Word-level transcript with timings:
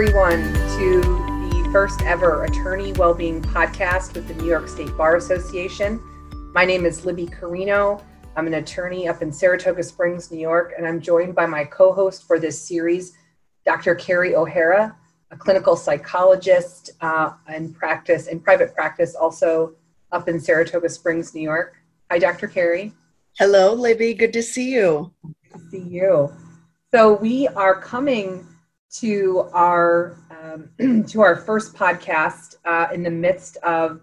everyone 0.00 0.54
to 0.78 1.00
the 1.50 1.68
first 1.72 2.02
ever 2.02 2.44
Attorney 2.44 2.92
Wellbeing 2.92 3.42
Podcast 3.42 4.14
with 4.14 4.28
the 4.28 4.34
New 4.34 4.46
York 4.46 4.68
State 4.68 4.96
Bar 4.96 5.16
Association. 5.16 6.00
My 6.54 6.64
name 6.64 6.86
is 6.86 7.04
Libby 7.04 7.26
Coreno. 7.26 8.00
I'm 8.36 8.46
an 8.46 8.54
attorney 8.54 9.08
up 9.08 9.22
in 9.22 9.32
Saratoga 9.32 9.82
Springs, 9.82 10.30
New 10.30 10.38
York, 10.38 10.72
and 10.78 10.86
I'm 10.86 11.00
joined 11.00 11.34
by 11.34 11.46
my 11.46 11.64
co 11.64 11.92
host 11.92 12.28
for 12.28 12.38
this 12.38 12.62
series, 12.62 13.18
Dr. 13.66 13.96
Carrie 13.96 14.36
O'Hara, 14.36 14.96
a 15.32 15.36
clinical 15.36 15.74
psychologist 15.74 16.92
uh, 17.00 17.32
in 17.52 17.74
practice, 17.74 18.28
in 18.28 18.38
private 18.38 18.76
practice, 18.76 19.16
also 19.16 19.74
up 20.12 20.28
in 20.28 20.38
Saratoga 20.38 20.90
Springs, 20.90 21.34
New 21.34 21.42
York. 21.42 21.74
Hi, 22.08 22.20
Dr. 22.20 22.46
Carrie. 22.46 22.92
Hello, 23.36 23.74
Libby. 23.74 24.14
Good 24.14 24.32
to 24.34 24.44
see 24.44 24.70
you. 24.72 25.12
Good 25.24 25.58
to 25.58 25.70
see 25.70 25.88
you. 25.88 26.32
So 26.94 27.14
we 27.14 27.48
are 27.48 27.80
coming 27.80 28.46
to 28.90 29.48
our 29.52 30.16
um, 30.30 31.04
to 31.08 31.20
our 31.20 31.36
first 31.36 31.74
podcast 31.74 32.56
uh, 32.64 32.88
in 32.92 33.02
the 33.02 33.10
midst 33.10 33.56
of 33.58 34.00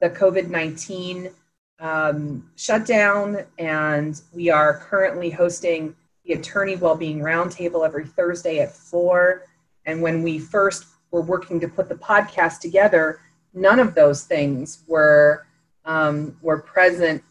the 0.00 0.10
COVID 0.10 0.48
nineteen 0.48 1.30
um, 1.78 2.50
shutdown, 2.56 3.44
and 3.58 4.20
we 4.32 4.50
are 4.50 4.78
currently 4.78 5.30
hosting 5.30 5.94
the 6.24 6.34
Attorney 6.34 6.76
Wellbeing 6.76 7.20
Roundtable 7.20 7.84
every 7.84 8.06
Thursday 8.06 8.60
at 8.60 8.74
four. 8.74 9.42
And 9.86 10.00
when 10.00 10.22
we 10.22 10.38
first 10.38 10.86
were 11.10 11.20
working 11.20 11.60
to 11.60 11.68
put 11.68 11.88
the 11.88 11.94
podcast 11.94 12.60
together, 12.60 13.20
none 13.52 13.78
of 13.78 13.94
those 13.94 14.24
things 14.24 14.82
were 14.86 15.46
um, 15.84 16.36
were 16.42 16.60
present 16.62 17.22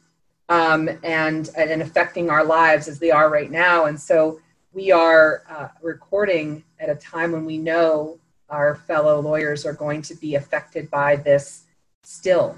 um, 0.49 0.89
and 1.03 1.49
and 1.57 1.81
affecting 1.81 2.29
our 2.29 2.43
lives 2.43 2.87
as 2.87 2.99
they 2.99 3.11
are 3.11 3.29
right 3.29 3.51
now. 3.51 3.85
And 3.85 3.99
so 3.99 4.39
we 4.73 4.91
are 4.91 5.43
uh, 5.49 5.67
recording 5.81 6.63
at 6.79 6.89
a 6.89 6.95
time 6.95 7.31
when 7.31 7.45
we 7.45 7.57
know 7.57 8.17
our 8.49 8.75
fellow 8.75 9.19
lawyers 9.21 9.65
are 9.65 9.73
going 9.73 10.01
to 10.01 10.15
be 10.15 10.35
affected 10.35 10.89
by 10.89 11.15
this 11.15 11.63
still. 12.01 12.57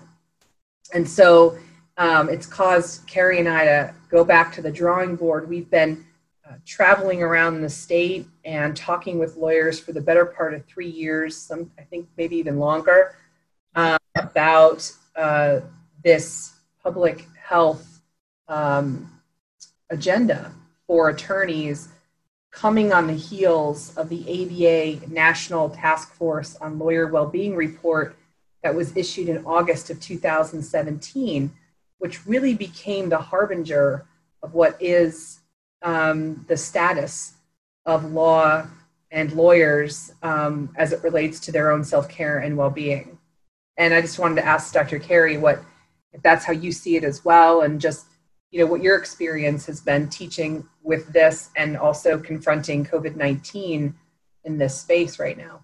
And 0.93 1.07
so 1.07 1.57
um, 1.97 2.29
it's 2.29 2.45
caused 2.45 3.05
Carrie 3.05 3.39
and 3.39 3.49
I 3.49 3.65
to 3.65 3.93
go 4.09 4.23
back 4.23 4.53
to 4.53 4.61
the 4.61 4.71
drawing 4.71 5.17
board. 5.17 5.49
We've 5.49 5.69
been 5.69 6.05
uh, 6.47 6.53
traveling 6.65 7.21
around 7.21 7.61
the 7.61 7.69
state 7.69 8.27
and 8.45 8.77
talking 8.77 9.19
with 9.19 9.35
lawyers 9.35 9.79
for 9.79 9.91
the 9.91 10.01
better 10.01 10.25
part 10.25 10.53
of 10.53 10.65
three 10.65 10.89
years, 10.89 11.35
some 11.35 11.69
I 11.77 11.81
think 11.81 12.07
maybe 12.17 12.37
even 12.37 12.59
longer, 12.59 13.17
uh, 13.75 13.97
about 14.15 14.89
uh, 15.17 15.61
this 16.03 16.53
public 16.81 17.27
health 17.37 18.01
um, 18.47 19.11
agenda 19.89 20.51
for 20.87 21.09
attorneys 21.09 21.89
coming 22.55 22.93
on 22.93 23.05
the 23.05 23.13
heels 23.13 23.95
of 23.97 24.07
the 24.07 24.21
ABA 24.21 25.11
National 25.11 25.69
Task 25.69 26.13
Force 26.13 26.55
on 26.61 26.79
Lawyer 26.79 27.05
Wellbeing 27.07 27.53
report 27.53 28.15
that 28.63 28.73
was 28.73 28.95
issued 28.95 29.27
in 29.27 29.45
August 29.45 29.89
of 29.89 29.99
2017, 29.99 31.51
which 31.99 32.25
really 32.25 32.53
became 32.53 33.09
the 33.09 33.17
harbinger 33.17 34.05
of 34.41 34.53
what 34.53 34.81
is 34.81 35.41
um, 35.81 36.45
the 36.47 36.55
status 36.55 37.33
of 37.85 38.13
law 38.13 38.65
and 39.11 39.33
lawyers 39.33 40.13
um, 40.23 40.73
as 40.77 40.93
it 40.93 41.03
relates 41.03 41.41
to 41.41 41.51
their 41.51 41.71
own 41.71 41.83
self 41.83 42.07
care 42.07 42.37
and 42.39 42.57
well 42.57 42.69
being. 42.69 43.17
And 43.77 43.93
I 43.93 43.99
just 43.99 44.17
wanted 44.17 44.35
to 44.35 44.45
ask 44.45 44.73
Dr. 44.73 44.97
Carey 44.97 45.37
what, 45.37 45.59
if 46.13 46.21
that's 46.21 46.45
how 46.45 46.53
you 46.53 46.71
see 46.71 46.95
it 46.95 47.03
as 47.03 47.25
well, 47.25 47.61
and 47.61 47.81
just 47.81 48.05
you 48.51 48.59
know 48.59 48.65
what 48.65 48.81
your 48.81 48.97
experience 48.97 49.65
has 49.65 49.81
been 49.81 50.07
teaching 50.07 50.67
with 50.83 51.11
this 51.11 51.49
and 51.57 51.77
also 51.77 52.17
confronting 52.17 52.85
covid-19 52.85 53.93
in 54.43 54.57
this 54.57 54.79
space 54.79 55.19
right 55.19 55.37
now? 55.37 55.61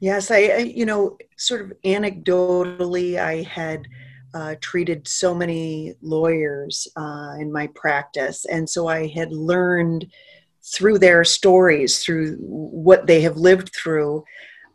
Yes 0.00 0.30
i, 0.30 0.36
I 0.36 0.56
you 0.58 0.86
know 0.86 1.16
sort 1.36 1.62
of 1.62 1.72
anecdotally 1.84 3.18
i 3.18 3.42
had 3.42 3.86
uh, 4.34 4.54
treated 4.60 5.08
so 5.08 5.34
many 5.34 5.94
lawyers 6.02 6.86
uh, 6.96 7.36
in 7.38 7.50
my 7.50 7.66
practice. 7.68 8.44
And 8.44 8.68
so 8.68 8.86
i 8.86 9.06
had 9.06 9.32
learned 9.32 10.06
through 10.74 10.98
their 10.98 11.24
stories 11.24 12.02
through 12.02 12.36
what 12.38 13.06
they 13.06 13.20
have 13.20 13.36
lived 13.36 13.72
through 13.74 14.24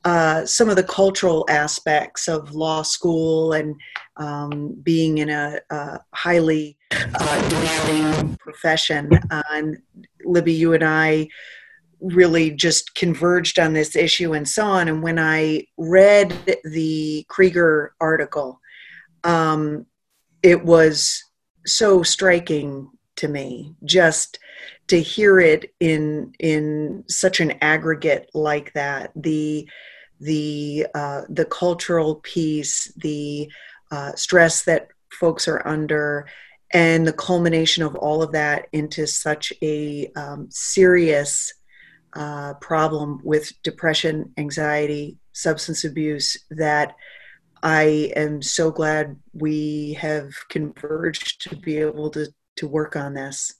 uh, 0.03 0.45
some 0.45 0.69
of 0.69 0.75
the 0.75 0.83
cultural 0.83 1.45
aspects 1.49 2.27
of 2.27 2.53
law 2.55 2.81
school 2.81 3.53
and 3.53 3.75
um, 4.17 4.75
being 4.81 5.19
in 5.19 5.29
a, 5.29 5.59
a 5.69 5.99
highly 6.13 6.77
uh, 6.91 7.49
demanding 7.49 8.35
profession. 8.37 9.09
Uh, 9.29 9.43
and 9.51 9.77
Libby, 10.25 10.53
you 10.53 10.73
and 10.73 10.83
I 10.83 11.27
really 11.99 12.49
just 12.51 12.95
converged 12.95 13.59
on 13.59 13.73
this 13.73 13.95
issue 13.95 14.33
and 14.33 14.47
so 14.47 14.65
on. 14.65 14.87
And 14.87 15.03
when 15.03 15.19
I 15.19 15.67
read 15.77 16.33
the 16.63 17.25
Krieger 17.29 17.93
article, 18.01 18.59
um, 19.23 19.85
it 20.41 20.65
was 20.65 21.23
so 21.67 22.01
striking 22.01 22.89
to 23.17 23.27
me 23.27 23.75
just 23.85 24.39
to 24.91 25.01
hear 25.01 25.39
it 25.39 25.73
in 25.79 26.33
in 26.39 27.01
such 27.07 27.39
an 27.39 27.53
aggregate 27.61 28.29
like 28.33 28.73
that 28.73 29.09
the 29.15 29.65
the 30.19 30.85
uh, 30.93 31.21
the 31.29 31.45
cultural 31.45 32.15
piece, 32.15 32.91
the 32.97 33.49
uh, 33.89 34.13
stress 34.15 34.63
that 34.65 34.89
folks 35.09 35.47
are 35.47 35.65
under, 35.65 36.27
and 36.73 37.07
the 37.07 37.13
culmination 37.13 37.83
of 37.83 37.95
all 37.95 38.21
of 38.21 38.33
that 38.33 38.67
into 38.73 39.07
such 39.07 39.53
a 39.61 40.11
um, 40.17 40.47
serious 40.51 41.53
uh, 42.17 42.53
problem 42.55 43.21
with 43.23 43.49
depression, 43.63 44.33
anxiety, 44.35 45.17
substance 45.31 45.85
abuse 45.85 46.35
that 46.49 46.95
I 47.63 48.11
am 48.17 48.41
so 48.41 48.71
glad 48.71 49.15
we 49.31 49.93
have 50.01 50.33
converged 50.49 51.49
to 51.49 51.55
be 51.55 51.77
able 51.77 52.09
to, 52.09 52.27
to 52.57 52.67
work 52.67 52.97
on 52.97 53.13
this. 53.13 53.53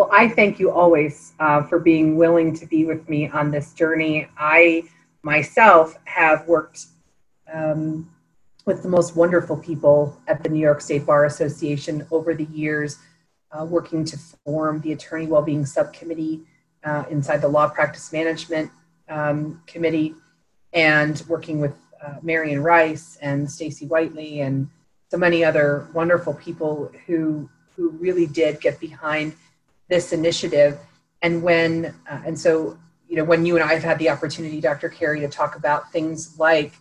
Well, 0.00 0.08
I 0.10 0.28
thank 0.30 0.58
you 0.58 0.70
always 0.70 1.34
uh, 1.40 1.62
for 1.64 1.78
being 1.78 2.16
willing 2.16 2.54
to 2.56 2.64
be 2.64 2.86
with 2.86 3.06
me 3.06 3.28
on 3.28 3.50
this 3.50 3.74
journey. 3.74 4.26
I 4.38 4.84
myself 5.22 5.94
have 6.04 6.48
worked 6.48 6.86
um, 7.52 8.10
with 8.64 8.82
the 8.82 8.88
most 8.88 9.14
wonderful 9.14 9.58
people 9.58 10.18
at 10.26 10.42
the 10.42 10.48
New 10.48 10.58
York 10.58 10.80
State 10.80 11.04
Bar 11.04 11.26
Association 11.26 12.06
over 12.10 12.32
the 12.32 12.46
years, 12.46 12.96
uh, 13.52 13.66
working 13.66 14.06
to 14.06 14.18
form 14.46 14.80
the 14.80 14.92
Attorney 14.92 15.26
Wellbeing 15.26 15.66
Subcommittee 15.66 16.40
uh, 16.82 17.04
inside 17.10 17.42
the 17.42 17.48
Law 17.48 17.68
Practice 17.68 18.10
Management 18.10 18.70
um, 19.10 19.62
Committee, 19.66 20.14
and 20.72 21.22
working 21.28 21.60
with 21.60 21.74
uh, 22.02 22.14
Marion 22.22 22.62
Rice 22.62 23.18
and 23.20 23.50
Stacy 23.50 23.84
Whiteley 23.84 24.40
and 24.40 24.66
so 25.10 25.18
many 25.18 25.44
other 25.44 25.88
wonderful 25.92 26.32
people 26.32 26.90
who 27.04 27.50
who 27.76 27.90
really 27.90 28.26
did 28.26 28.62
get 28.62 28.80
behind 28.80 29.34
this 29.90 30.14
initiative. 30.14 30.78
And 31.20 31.42
when 31.42 31.94
uh, 32.10 32.22
and 32.24 32.38
so 32.38 32.78
you 33.10 33.16
know, 33.16 33.24
when 33.24 33.44
you 33.44 33.56
and 33.56 33.64
I 33.64 33.74
have 33.74 33.82
had 33.82 33.98
the 33.98 34.08
opportunity, 34.08 34.60
Dr. 34.60 34.88
Carey, 34.88 35.20
to 35.20 35.28
talk 35.28 35.56
about 35.56 35.90
things 35.90 36.38
like 36.38 36.72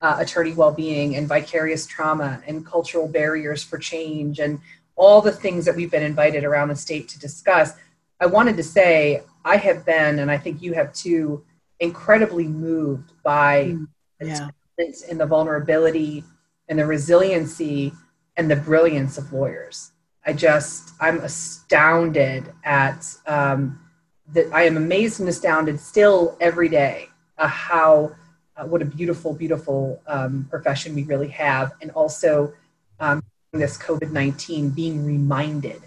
uh, 0.00 0.16
attorney 0.20 0.52
well-being 0.52 1.16
and 1.16 1.26
vicarious 1.26 1.86
trauma 1.86 2.40
and 2.46 2.64
cultural 2.64 3.08
barriers 3.08 3.64
for 3.64 3.78
change 3.78 4.38
and 4.38 4.60
all 4.94 5.20
the 5.20 5.32
things 5.32 5.64
that 5.64 5.74
we've 5.74 5.90
been 5.90 6.02
invited 6.02 6.44
around 6.44 6.68
the 6.68 6.76
state 6.76 7.08
to 7.08 7.18
discuss, 7.18 7.72
I 8.20 8.26
wanted 8.26 8.56
to 8.58 8.62
say 8.62 9.22
I 9.44 9.56
have 9.56 9.84
been, 9.84 10.20
and 10.20 10.30
I 10.30 10.38
think 10.38 10.62
you 10.62 10.72
have 10.74 10.94
too, 10.94 11.44
incredibly 11.80 12.46
moved 12.46 13.10
by 13.24 13.72
mm, 13.72 13.88
yeah. 14.20 14.50
the 14.78 15.04
and 15.10 15.18
the 15.18 15.26
vulnerability 15.26 16.22
and 16.68 16.78
the 16.78 16.86
resiliency 16.86 17.92
and 18.36 18.48
the 18.48 18.56
brilliance 18.56 19.18
of 19.18 19.32
lawyers. 19.32 19.90
I 20.24 20.32
just, 20.32 20.94
I'm 21.00 21.18
astounded 21.20 22.52
at 22.64 23.04
um, 23.26 23.80
that 24.28 24.52
I 24.52 24.62
am 24.62 24.76
amazed 24.76 25.20
and 25.20 25.28
astounded 25.28 25.80
still 25.80 26.36
every 26.40 26.68
day 26.68 27.08
uh, 27.38 27.48
how 27.48 28.14
uh, 28.56 28.64
what 28.64 28.82
a 28.82 28.84
beautiful, 28.84 29.34
beautiful 29.34 30.00
um, 30.06 30.46
profession 30.48 30.94
we 30.94 31.02
really 31.04 31.28
have, 31.28 31.72
and 31.80 31.90
also 31.92 32.52
um, 33.00 33.22
this 33.52 33.76
COVID 33.78 34.12
nineteen 34.12 34.70
being 34.70 35.04
reminded 35.04 35.82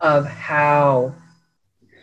of 0.00 0.26
how 0.26 1.14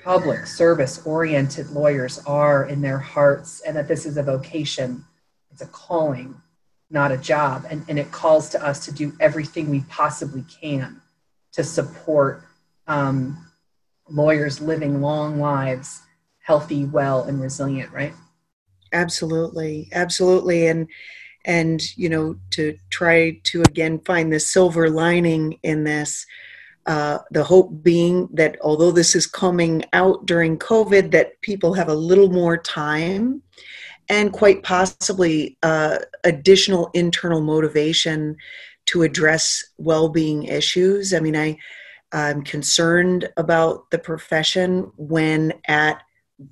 public 0.03 0.47
service 0.47 1.05
oriented 1.05 1.69
lawyers 1.71 2.19
are 2.25 2.65
in 2.65 2.81
their 2.81 2.97
hearts, 2.99 3.61
and 3.61 3.75
that 3.75 3.87
this 3.87 4.05
is 4.05 4.17
a 4.17 4.23
vocation, 4.23 5.03
it's 5.51 5.61
a 5.61 5.67
calling, 5.67 6.35
not 6.89 7.11
a 7.11 7.17
job, 7.17 7.65
and, 7.69 7.83
and 7.87 7.99
it 7.99 8.11
calls 8.11 8.49
to 8.49 8.63
us 8.63 8.85
to 8.85 8.91
do 8.91 9.13
everything 9.19 9.69
we 9.69 9.81
possibly 9.89 10.43
can 10.61 11.01
to 11.53 11.63
support. 11.63 12.43
Um, 12.87 13.37
lawyers 14.09 14.61
living 14.61 15.01
long 15.01 15.39
lives, 15.39 16.01
healthy, 16.39 16.85
well, 16.85 17.23
and 17.23 17.41
resilient, 17.41 17.91
right? 17.91 18.13
Absolutely, 18.91 19.89
absolutely, 19.91 20.67
and 20.67 20.87
and 21.45 21.81
you 21.97 22.07
know 22.09 22.35
to 22.51 22.77
try 22.89 23.39
to 23.43 23.61
again 23.61 23.99
find 23.99 24.31
the 24.31 24.39
silver 24.39 24.89
lining 24.89 25.59
in 25.63 25.83
this. 25.83 26.25
Uh, 26.85 27.19
the 27.31 27.45
hope 27.45 27.81
being 27.81 28.27
that 28.33 28.57
although 28.61 28.91
this 28.91 29.15
is 29.15 29.25
coming 29.25 29.81
out 29.93 30.25
during 30.25 30.57
COVID, 30.57 31.11
that 31.11 31.39
people 31.39 31.73
have 31.73 31.87
a 31.87 31.95
little 31.95 32.29
more 32.29 32.57
time 32.57 33.41
and 34.09 34.33
quite 34.33 34.63
possibly 34.63 35.57
uh, 35.63 35.97
additional 36.25 36.89
internal 36.93 37.39
motivation 37.39 38.35
to 38.93 39.01
address 39.01 39.73
well-being 39.77 40.43
issues. 40.43 41.13
I 41.13 41.19
mean, 41.19 41.35
I 41.35 41.57
I'm 42.11 42.43
concerned 42.43 43.27
about 43.37 43.89
the 43.89 43.97
profession 43.97 44.91
when 44.97 45.53
at 45.67 46.03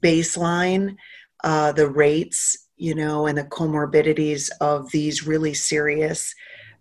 baseline 0.01 0.95
uh, 1.43 1.71
the 1.71 1.87
rates, 1.87 2.67
you 2.77 2.95
know, 2.95 3.27
and 3.27 3.37
the 3.37 3.43
comorbidities 3.43 4.49
of 4.59 4.89
these 4.89 5.27
really 5.27 5.53
serious 5.53 6.33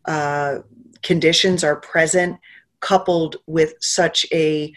uh, 0.07 0.61
conditions 1.03 1.63
are 1.63 1.77
present, 1.77 2.39
coupled 2.81 3.37
with 3.47 3.75
such 3.81 4.25
a 4.33 4.73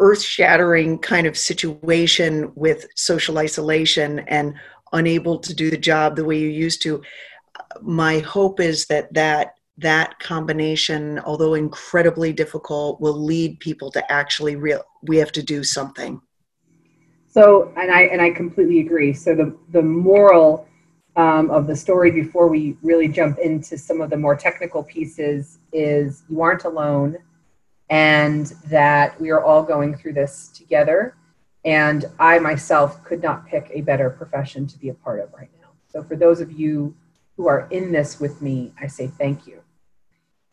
earth-shattering 0.00 0.98
kind 0.98 1.28
of 1.28 1.38
situation 1.38 2.50
with 2.56 2.88
social 2.96 3.38
isolation 3.38 4.18
and 4.26 4.54
unable 4.92 5.38
to 5.38 5.54
do 5.54 5.70
the 5.70 5.76
job 5.90 6.16
the 6.16 6.24
way 6.24 6.36
you 6.36 6.48
used 6.48 6.82
to. 6.82 7.00
My 7.80 8.18
hope 8.18 8.58
is 8.58 8.86
that 8.86 9.14
that 9.14 9.54
that 9.78 10.18
combination, 10.20 11.18
although 11.20 11.54
incredibly 11.54 12.32
difficult, 12.32 13.00
will 13.00 13.18
lead 13.18 13.58
people 13.60 13.90
to 13.92 14.12
actually 14.12 14.56
real. 14.56 14.82
We 15.02 15.16
have 15.16 15.32
to 15.32 15.42
do 15.42 15.64
something. 15.64 16.20
So, 17.28 17.72
and 17.76 17.90
I 17.90 18.02
and 18.02 18.20
I 18.20 18.30
completely 18.30 18.80
agree. 18.80 19.14
So 19.14 19.34
the 19.34 19.56
the 19.70 19.82
moral 19.82 20.68
um, 21.16 21.50
of 21.50 21.66
the 21.66 21.74
story 21.74 22.10
before 22.10 22.48
we 22.48 22.76
really 22.82 23.08
jump 23.08 23.38
into 23.38 23.78
some 23.78 24.00
of 24.00 24.10
the 24.10 24.16
more 24.16 24.36
technical 24.36 24.82
pieces 24.82 25.58
is 25.72 26.24
you 26.28 26.42
aren't 26.42 26.64
alone, 26.64 27.16
and 27.88 28.46
that 28.66 29.18
we 29.20 29.30
are 29.30 29.42
all 29.42 29.62
going 29.62 29.96
through 29.96 30.12
this 30.12 30.48
together. 30.48 31.16
And 31.64 32.04
I 32.18 32.38
myself 32.38 33.02
could 33.04 33.22
not 33.22 33.46
pick 33.46 33.70
a 33.72 33.80
better 33.82 34.10
profession 34.10 34.66
to 34.66 34.78
be 34.78 34.88
a 34.90 34.94
part 34.94 35.20
of 35.20 35.32
right 35.32 35.50
now. 35.60 35.68
So 35.88 36.02
for 36.02 36.16
those 36.16 36.40
of 36.40 36.52
you 36.52 36.94
who 37.36 37.46
are 37.46 37.66
in 37.70 37.92
this 37.92 38.20
with 38.20 38.42
me, 38.42 38.72
I 38.80 38.88
say 38.88 39.06
thank 39.06 39.46
you. 39.46 39.61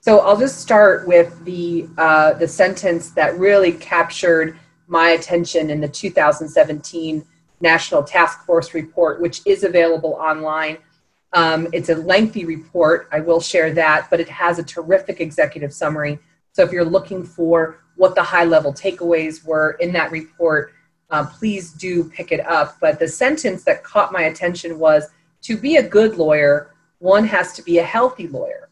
So 0.01 0.19
I'll 0.19 0.37
just 0.39 0.61
start 0.61 1.07
with 1.07 1.43
the 1.43 1.87
uh, 1.97 2.33
the 2.33 2.47
sentence 2.47 3.11
that 3.11 3.37
really 3.37 3.73
captured 3.73 4.57
my 4.87 5.09
attention 5.09 5.69
in 5.69 5.81
the 5.81 5.89
2017 5.89 7.25
National 7.59 8.03
Task 8.03 8.45
Force 8.45 8.73
report, 8.73 9.19
which 9.19 9.41
is 9.45 9.63
available 9.63 10.13
online. 10.13 10.77
Um, 11.33 11.67
it's 11.73 11.89
a 11.89 11.95
lengthy 11.95 12.45
report. 12.45 13.09
I 13.11 13.19
will 13.19 13.41
share 13.41 13.73
that, 13.73 14.07
but 14.09 14.21
it 14.21 14.29
has 14.29 14.57
a 14.57 14.63
terrific 14.63 15.19
executive 15.19 15.73
summary. 15.73 16.17
So 16.53 16.63
if 16.63 16.71
you're 16.71 16.85
looking 16.85 17.23
for 17.23 17.79
what 17.97 18.15
the 18.15 18.23
high 18.23 18.45
level 18.45 18.73
takeaways 18.73 19.45
were 19.45 19.71
in 19.81 19.91
that 19.93 20.11
report, 20.11 20.71
uh, 21.09 21.25
please 21.25 21.73
do 21.73 22.05
pick 22.05 22.31
it 22.31 22.39
up. 22.47 22.77
But 22.79 22.99
the 22.99 23.07
sentence 23.07 23.65
that 23.65 23.83
caught 23.83 24.13
my 24.13 24.23
attention 24.23 24.79
was 24.79 25.09
to 25.41 25.57
be 25.57 25.75
a 25.75 25.87
good 25.87 26.15
lawyer, 26.15 26.73
one 26.99 27.25
has 27.25 27.53
to 27.53 27.61
be 27.61 27.79
a 27.79 27.83
healthy 27.83 28.27
lawyer. 28.27 28.68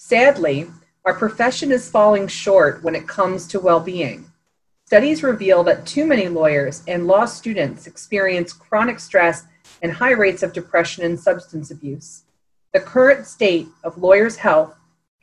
Sadly, 0.00 0.70
our 1.04 1.12
profession 1.12 1.72
is 1.72 1.90
falling 1.90 2.28
short 2.28 2.84
when 2.84 2.94
it 2.94 3.08
comes 3.08 3.48
to 3.48 3.58
well 3.58 3.80
being. 3.80 4.30
Studies 4.86 5.24
reveal 5.24 5.64
that 5.64 5.86
too 5.86 6.06
many 6.06 6.28
lawyers 6.28 6.84
and 6.86 7.08
law 7.08 7.24
students 7.24 7.88
experience 7.88 8.52
chronic 8.52 9.00
stress 9.00 9.46
and 9.82 9.92
high 9.92 10.12
rates 10.12 10.44
of 10.44 10.52
depression 10.52 11.04
and 11.04 11.18
substance 11.18 11.72
abuse. 11.72 12.22
The 12.72 12.80
current 12.80 13.26
state 13.26 13.66
of 13.82 13.98
lawyers' 13.98 14.36
health 14.36 14.76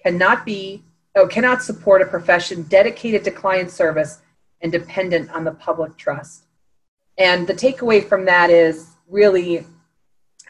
cannot 0.03 0.45
be 0.45 0.83
oh, 1.15 1.25
cannot 1.25 1.63
support 1.63 2.01
a 2.01 2.05
profession 2.05 2.63
dedicated 2.63 3.23
to 3.23 3.31
client 3.31 3.71
service 3.71 4.19
and 4.59 4.73
dependent 4.73 5.31
on 5.31 5.45
the 5.45 5.53
public 5.53 5.95
trust. 5.95 6.43
And 7.17 7.47
the 7.47 7.53
takeaway 7.53 8.05
from 8.05 8.25
that 8.25 8.49
is 8.49 8.89
really 9.07 9.65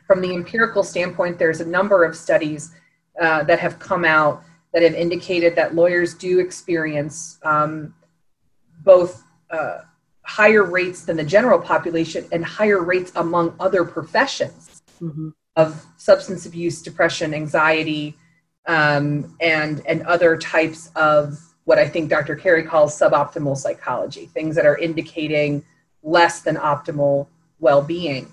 from 0.07 0.21
the 0.21 0.33
empirical 0.33 0.83
standpoint, 0.83 1.37
there's 1.37 1.61
a 1.61 1.65
number 1.65 2.03
of 2.03 2.15
studies 2.15 2.73
uh, 3.19 3.43
that 3.43 3.59
have 3.59 3.79
come 3.79 4.05
out 4.05 4.43
that 4.73 4.83
have 4.83 4.93
indicated 4.93 5.55
that 5.55 5.73
lawyers 5.73 6.13
do 6.13 6.39
experience 6.39 7.39
um, 7.43 7.93
both 8.83 9.23
uh, 9.49 9.79
higher 10.23 10.63
rates 10.63 11.05
than 11.05 11.15
the 11.15 11.23
general 11.23 11.57
population 11.57 12.27
and 12.33 12.43
higher 12.43 12.83
rates 12.83 13.11
among 13.15 13.55
other 13.57 13.85
professions 13.85 14.81
mm-hmm. 15.01 15.29
of 15.55 15.85
substance 15.95 16.45
abuse, 16.45 16.81
depression, 16.81 17.33
anxiety, 17.33 18.17
um, 18.67 19.37
and 19.39 19.81
and 19.87 20.01
other 20.03 20.35
types 20.35 20.91
of 20.95 21.39
what 21.63 21.79
I 21.79 21.87
think 21.87 22.09
Dr. 22.09 22.35
Carey 22.35 22.63
calls 22.63 22.99
suboptimal 22.99 23.55
psychology, 23.55 24.25
things 24.25 24.55
that 24.55 24.65
are 24.65 24.77
indicating 24.77 25.63
less 26.03 26.41
than 26.41 26.57
optimal 26.57 27.27
well-being. 27.59 28.31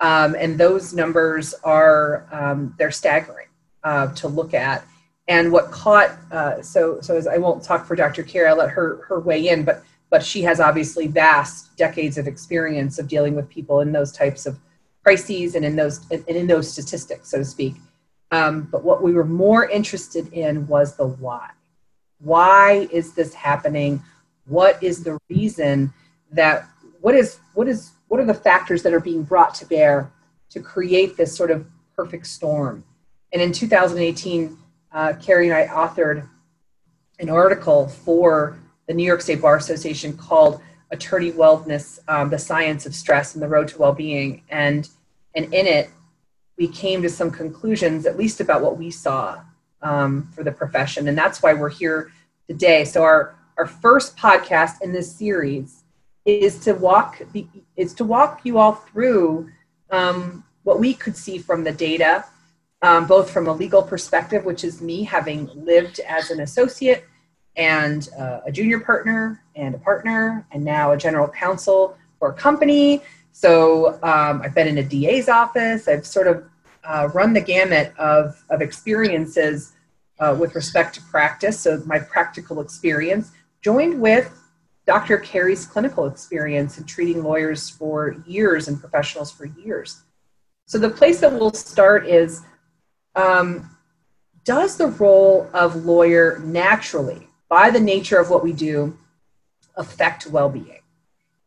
Um, 0.00 0.34
and 0.38 0.58
those 0.58 0.92
numbers 0.92 1.54
are 1.62 2.26
um, 2.32 2.74
they're 2.78 2.90
staggering 2.90 3.46
uh, 3.84 4.08
to 4.14 4.28
look 4.28 4.54
at. 4.54 4.84
And 5.28 5.52
what 5.52 5.70
caught 5.70 6.10
uh, 6.32 6.60
so 6.60 7.00
so 7.00 7.16
as 7.16 7.26
I 7.26 7.38
won't 7.38 7.62
talk 7.62 7.86
for 7.86 7.96
Dr. 7.96 8.22
Carey, 8.22 8.48
I'll 8.48 8.56
let 8.56 8.70
her 8.70 9.04
her 9.08 9.20
weigh 9.20 9.48
in, 9.48 9.64
but 9.64 9.82
but 10.10 10.22
she 10.22 10.42
has 10.42 10.60
obviously 10.60 11.06
vast 11.06 11.76
decades 11.76 12.18
of 12.18 12.26
experience 12.26 12.98
of 12.98 13.08
dealing 13.08 13.34
with 13.34 13.48
people 13.48 13.80
in 13.80 13.92
those 13.92 14.12
types 14.12 14.46
of 14.46 14.58
crises 15.02 15.54
and 15.54 15.64
in 15.64 15.76
those 15.76 16.08
and 16.10 16.26
in 16.28 16.46
those 16.46 16.70
statistics, 16.70 17.30
so 17.30 17.38
to 17.38 17.44
speak. 17.44 17.76
Um, 18.30 18.68
but 18.70 18.84
what 18.84 19.02
we 19.02 19.12
were 19.12 19.24
more 19.24 19.68
interested 19.68 20.32
in 20.32 20.66
was 20.66 20.96
the 20.96 21.06
why. 21.06 21.50
Why 22.18 22.88
is 22.90 23.14
this 23.14 23.32
happening? 23.32 24.02
What 24.46 24.82
is 24.82 25.04
the 25.04 25.18
reason 25.30 25.92
that 26.32 26.68
what 27.00 27.14
is 27.14 27.38
what 27.54 27.68
is 27.68 27.92
what 28.08 28.20
are 28.20 28.26
the 28.26 28.34
factors 28.34 28.82
that 28.82 28.92
are 28.92 29.00
being 29.00 29.22
brought 29.22 29.54
to 29.56 29.66
bear 29.66 30.12
to 30.50 30.60
create 30.60 31.16
this 31.16 31.34
sort 31.34 31.50
of 31.50 31.66
perfect 31.96 32.26
storm? 32.26 32.84
And 33.34 33.42
in 33.42 33.52
2018, 33.52 34.56
uh, 34.92 35.12
Carey 35.20 35.50
and 35.50 35.56
I 35.56 35.66
authored 35.66 36.28
an 37.18 37.28
article 37.28 37.88
for 37.88 38.56
the 38.86 38.94
New 38.94 39.02
York 39.02 39.22
State 39.22 39.42
Bar 39.42 39.56
Association 39.56 40.16
called 40.16 40.62
Attorney 40.92 41.32
Wellness, 41.32 41.98
um, 42.06 42.30
the 42.30 42.38
Science 42.38 42.86
of 42.86 42.94
Stress 42.94 43.34
and 43.34 43.42
the 43.42 43.48
Road 43.48 43.66
to 43.68 43.78
Well-Being. 43.78 44.44
And, 44.50 44.88
and 45.34 45.52
in 45.52 45.66
it, 45.66 45.90
we 46.56 46.68
came 46.68 47.02
to 47.02 47.08
some 47.08 47.32
conclusions, 47.32 48.06
at 48.06 48.16
least 48.16 48.40
about 48.40 48.62
what 48.62 48.78
we 48.78 48.92
saw 48.92 49.40
um, 49.82 50.28
for 50.32 50.44
the 50.44 50.52
profession. 50.52 51.08
And 51.08 51.18
that's 51.18 51.42
why 51.42 51.54
we're 51.54 51.70
here 51.70 52.12
today. 52.48 52.84
So 52.84 53.02
our, 53.02 53.34
our 53.58 53.66
first 53.66 54.16
podcast 54.16 54.80
in 54.80 54.92
this 54.92 55.12
series 55.12 55.82
is 56.24 56.60
to 56.60 56.72
walk 56.72 57.20
is 57.76 57.92
to 57.94 58.04
walk 58.04 58.42
you 58.44 58.58
all 58.58 58.72
through 58.72 59.50
um, 59.90 60.44
what 60.62 60.78
we 60.78 60.94
could 60.94 61.16
see 61.16 61.36
from 61.36 61.64
the 61.64 61.72
data, 61.72 62.24
um, 62.84 63.06
both 63.06 63.30
from 63.30 63.48
a 63.48 63.52
legal 63.52 63.82
perspective, 63.82 64.44
which 64.44 64.62
is 64.62 64.82
me 64.82 65.02
having 65.02 65.48
lived 65.54 66.00
as 66.00 66.30
an 66.30 66.40
associate 66.40 67.06
and 67.56 68.10
uh, 68.18 68.40
a 68.44 68.52
junior 68.52 68.78
partner 68.78 69.42
and 69.56 69.74
a 69.74 69.78
partner 69.78 70.46
and 70.52 70.62
now 70.62 70.92
a 70.92 70.96
general 70.96 71.26
counsel 71.26 71.96
for 72.18 72.28
a 72.28 72.34
company. 72.34 73.00
So 73.32 73.98
um, 74.02 74.42
I've 74.42 74.54
been 74.54 74.68
in 74.68 74.76
a 74.76 74.82
DA's 74.82 75.30
office. 75.30 75.88
I've 75.88 76.06
sort 76.06 76.26
of 76.26 76.44
uh, 76.84 77.08
run 77.14 77.32
the 77.32 77.40
gamut 77.40 77.94
of, 77.96 78.44
of 78.50 78.60
experiences 78.60 79.72
uh, 80.20 80.36
with 80.38 80.54
respect 80.54 80.94
to 80.96 81.02
practice. 81.04 81.58
So 81.58 81.82
my 81.86 81.98
practical 81.98 82.60
experience 82.60 83.30
joined 83.62 83.98
with 83.98 84.30
Dr. 84.86 85.16
Carey's 85.16 85.64
clinical 85.64 86.04
experience 86.04 86.76
in 86.76 86.84
treating 86.84 87.24
lawyers 87.24 87.70
for 87.70 88.16
years 88.26 88.68
and 88.68 88.78
professionals 88.78 89.32
for 89.32 89.46
years. 89.46 90.02
So 90.66 90.76
the 90.76 90.90
place 90.90 91.20
that 91.20 91.32
we'll 91.32 91.54
start 91.54 92.06
is 92.06 92.42
um, 93.16 93.70
does 94.44 94.76
the 94.76 94.88
role 94.88 95.48
of 95.52 95.84
lawyer 95.84 96.40
naturally 96.44 97.28
by 97.48 97.70
the 97.70 97.80
nature 97.80 98.18
of 98.18 98.30
what 98.30 98.42
we 98.42 98.52
do 98.52 98.96
affect 99.76 100.26
well-being? 100.26 100.80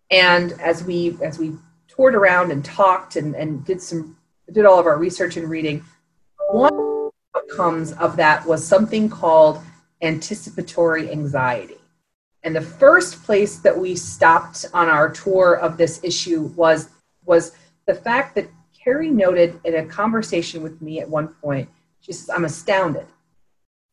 And 0.10 0.54
as 0.62 0.84
we 0.84 1.18
as 1.22 1.38
we 1.38 1.54
toured 1.88 2.16
around 2.16 2.52
and 2.52 2.64
talked 2.64 3.16
and, 3.16 3.36
and 3.36 3.66
did 3.66 3.82
some 3.82 4.18
did 4.52 4.66
all 4.66 4.80
of 4.80 4.86
our 4.86 4.98
research 4.98 5.36
and 5.36 5.50
reading 5.50 5.84
one 6.50 7.10
outcomes 7.36 7.92
of 7.94 8.16
that 8.16 8.46
was 8.46 8.66
something 8.66 9.10
called 9.10 9.62
anticipatory 10.02 11.12
anxiety. 11.12 11.78
And 12.44 12.56
the 12.56 12.62
first 12.62 13.24
place 13.24 13.60
that 13.60 13.78
we 13.78 13.96
stopped 13.96 14.66
on 14.74 14.88
our 14.88 15.10
tour 15.10 15.56
of 15.56 15.78
this 15.78 16.00
issue 16.04 16.44
was 16.56 16.90
was 17.26 17.52
the 17.86 17.96
fact 17.96 18.36
that 18.36 18.48
Carey 18.88 19.10
noted 19.10 19.60
in 19.66 19.76
a 19.76 19.86
conversation 19.86 20.64
with 20.64 20.82
me 20.82 21.02
at 21.02 21.10
one 21.10 21.28
point, 21.28 21.68
she 22.00 22.14
says, 22.14 22.30
I'm 22.30 22.46
astounded 22.46 23.06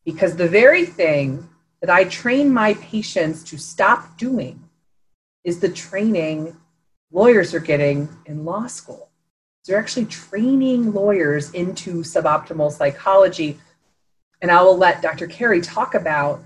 because 0.05 0.37
the 0.37 0.47
very 0.47 0.85
thing 0.85 1.49
that 1.81 1.89
I 1.89 2.05
train 2.05 2.53
my 2.53 2.75
patients 2.75 3.43
to 3.45 3.57
stop 3.57 4.17
doing 4.17 4.69
is 5.43 5.59
the 5.59 5.67
training 5.67 6.55
lawyers 7.11 7.53
are 7.53 7.59
getting 7.59 8.07
in 8.25 8.45
law 8.45 8.67
school. 8.67 9.09
So 9.63 9.73
they're 9.73 9.81
actually 9.81 10.05
training 10.05 10.93
lawyers 10.93 11.51
into 11.51 11.95
suboptimal 11.95 12.71
psychology. 12.71 13.59
And 14.41 14.49
I 14.49 14.61
will 14.61 14.77
let 14.77 15.01
Dr. 15.01 15.27
Carey 15.27 15.59
talk 15.59 15.93
about 15.93 16.41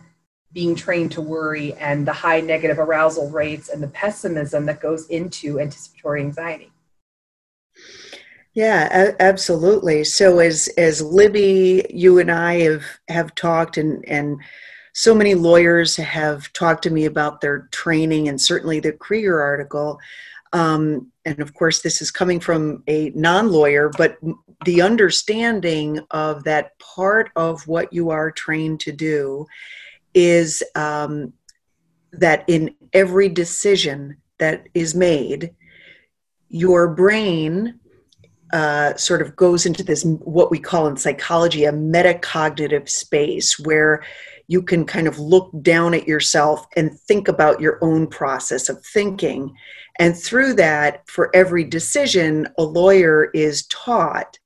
being 0.53 0.73
trained 0.73 1.11
to 1.11 1.21
worry 1.21 1.73
and 1.73 2.07
the 2.07 2.13
high 2.13 2.41
negative 2.41 2.79
arousal 2.79 3.29
rates 3.29 3.69
and 3.69 3.83
the 3.83 3.89
pessimism 3.89 4.65
that 4.65 4.81
goes 4.81 5.05
into 5.09 5.59
anticipatory 5.59 6.21
anxiety. 6.21 6.71
Yeah, 8.59 9.13
absolutely. 9.21 10.03
So 10.03 10.39
as 10.39 10.67
as 10.77 11.01
Libby, 11.01 11.85
you 11.89 12.19
and 12.19 12.29
I 12.29 12.55
have 12.55 12.83
have 13.07 13.33
talked 13.33 13.77
and 13.77 14.03
and 14.05 14.41
so 14.91 15.15
many 15.15 15.33
lawyers 15.33 15.95
have 15.95 16.51
talked 16.51 16.83
to 16.83 16.89
me 16.89 17.05
about 17.05 17.39
their 17.39 17.69
training 17.71 18.27
and 18.27 18.41
certainly 18.41 18.81
the 18.81 18.91
Krieger 18.91 19.39
article. 19.41 19.97
Um, 20.51 21.09
and 21.23 21.39
of 21.39 21.53
course, 21.53 21.81
this 21.81 22.01
is 22.01 22.11
coming 22.11 22.41
from 22.41 22.83
a 22.87 23.11
non 23.11 23.49
lawyer, 23.49 23.91
but 23.97 24.17
the 24.65 24.81
understanding 24.81 26.01
of 26.11 26.43
that 26.43 26.77
part 26.79 27.31
of 27.37 27.65
what 27.65 27.93
you 27.93 28.09
are 28.09 28.29
trained 28.29 28.81
to 28.81 28.91
do 28.91 29.45
is 30.13 30.61
um, 30.75 31.31
that 32.11 32.43
in 32.49 32.75
every 32.91 33.29
decision 33.29 34.17
that 34.37 34.67
is 34.73 34.93
made, 34.93 35.55
your 36.49 36.89
brain 36.93 37.79
uh, 38.53 38.95
sort 38.95 39.21
of 39.21 39.35
goes 39.35 39.65
into 39.65 39.83
this, 39.83 40.03
what 40.03 40.51
we 40.51 40.59
call 40.59 40.87
in 40.87 40.97
psychology, 40.97 41.65
a 41.65 41.71
metacognitive 41.71 42.89
space 42.89 43.59
where 43.59 44.03
you 44.47 44.63
can 44.63 44.85
kind 44.85 45.07
of 45.07 45.19
look 45.19 45.51
down 45.61 45.93
at 45.93 46.07
yourself 46.07 46.65
and 46.75 46.99
think 47.01 47.27
about 47.27 47.61
your 47.61 47.77
own 47.81 48.07
process 48.07 48.69
of 48.69 48.83
thinking. 48.83 49.53
And 49.99 50.17
through 50.17 50.53
that, 50.55 51.07
for 51.07 51.29
every 51.35 51.63
decision, 51.63 52.47
a 52.57 52.63
lawyer 52.63 53.29
is 53.33 53.67
taught 53.67 54.39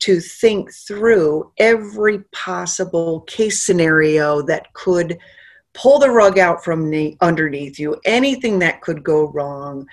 to 0.00 0.20
think 0.20 0.72
through 0.72 1.50
every 1.58 2.20
possible 2.30 3.22
case 3.22 3.62
scenario 3.62 4.42
that 4.42 4.72
could 4.74 5.18
pull 5.74 5.98
the 5.98 6.10
rug 6.10 6.38
out 6.38 6.64
from 6.64 6.92
underneath 7.20 7.78
you, 7.80 7.96
anything 8.04 8.60
that 8.60 8.80
could 8.80 9.02
go 9.02 9.24
wrong, 9.24 9.86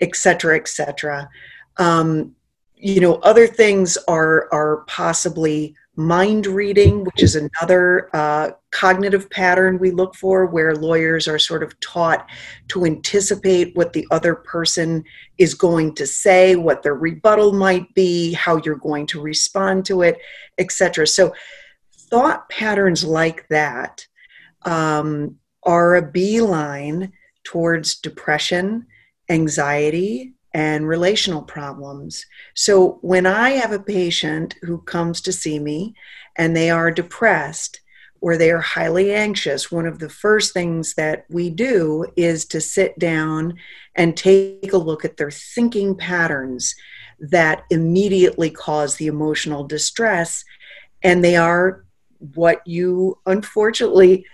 et 0.00 0.16
cetera, 0.16 0.56
et 0.56 0.68
cetera. 0.68 1.28
Um, 1.76 2.34
you 2.80 3.00
know, 3.00 3.14
other 3.16 3.46
things 3.46 3.96
are 4.08 4.48
are 4.52 4.84
possibly 4.86 5.74
mind 5.96 6.46
reading, 6.46 7.04
which 7.04 7.22
is 7.22 7.36
another 7.36 8.08
uh, 8.16 8.50
cognitive 8.70 9.28
pattern 9.28 9.78
we 9.78 9.90
look 9.90 10.14
for, 10.14 10.46
where 10.46 10.74
lawyers 10.74 11.28
are 11.28 11.38
sort 11.38 11.62
of 11.62 11.78
taught 11.80 12.26
to 12.68 12.86
anticipate 12.86 13.76
what 13.76 13.92
the 13.92 14.06
other 14.10 14.34
person 14.34 15.04
is 15.36 15.52
going 15.52 15.94
to 15.94 16.06
say, 16.06 16.56
what 16.56 16.82
their 16.82 16.94
rebuttal 16.94 17.52
might 17.52 17.92
be, 17.94 18.32
how 18.32 18.56
you're 18.64 18.76
going 18.76 19.06
to 19.06 19.20
respond 19.20 19.84
to 19.84 20.02
it, 20.02 20.18
etc. 20.58 21.06
So, 21.06 21.34
thought 21.92 22.48
patterns 22.48 23.04
like 23.04 23.46
that 23.48 24.06
um, 24.62 25.36
are 25.64 25.96
a 25.96 26.10
beeline 26.10 27.12
towards 27.44 27.96
depression, 27.96 28.86
anxiety, 29.28 30.34
and 30.52 30.88
relational 30.88 31.42
problems. 31.42 32.26
So 32.54 32.98
when 33.02 33.26
I 33.26 33.50
have 33.50 33.72
a 33.72 33.78
patient 33.78 34.56
who 34.62 34.78
comes 34.78 35.20
to 35.22 35.32
see 35.32 35.58
me 35.58 35.94
and 36.36 36.56
they 36.56 36.70
are 36.70 36.90
depressed 36.90 37.80
or 38.20 38.36
they 38.36 38.50
are 38.50 38.60
highly 38.60 39.12
anxious, 39.14 39.70
one 39.70 39.86
of 39.86 39.98
the 39.98 40.08
first 40.08 40.52
things 40.52 40.94
that 40.94 41.24
we 41.30 41.50
do 41.50 42.06
is 42.16 42.44
to 42.46 42.60
sit 42.60 42.98
down 42.98 43.54
and 43.94 44.16
take 44.16 44.72
a 44.72 44.78
look 44.78 45.04
at 45.04 45.16
their 45.16 45.30
thinking 45.30 45.94
patterns 45.94 46.74
that 47.20 47.64
immediately 47.70 48.50
cause 48.50 48.96
the 48.96 49.06
emotional 49.06 49.64
distress. 49.64 50.44
And 51.02 51.22
they 51.24 51.36
are 51.36 51.84
what 52.34 52.66
you 52.66 53.18
unfortunately 53.24 54.26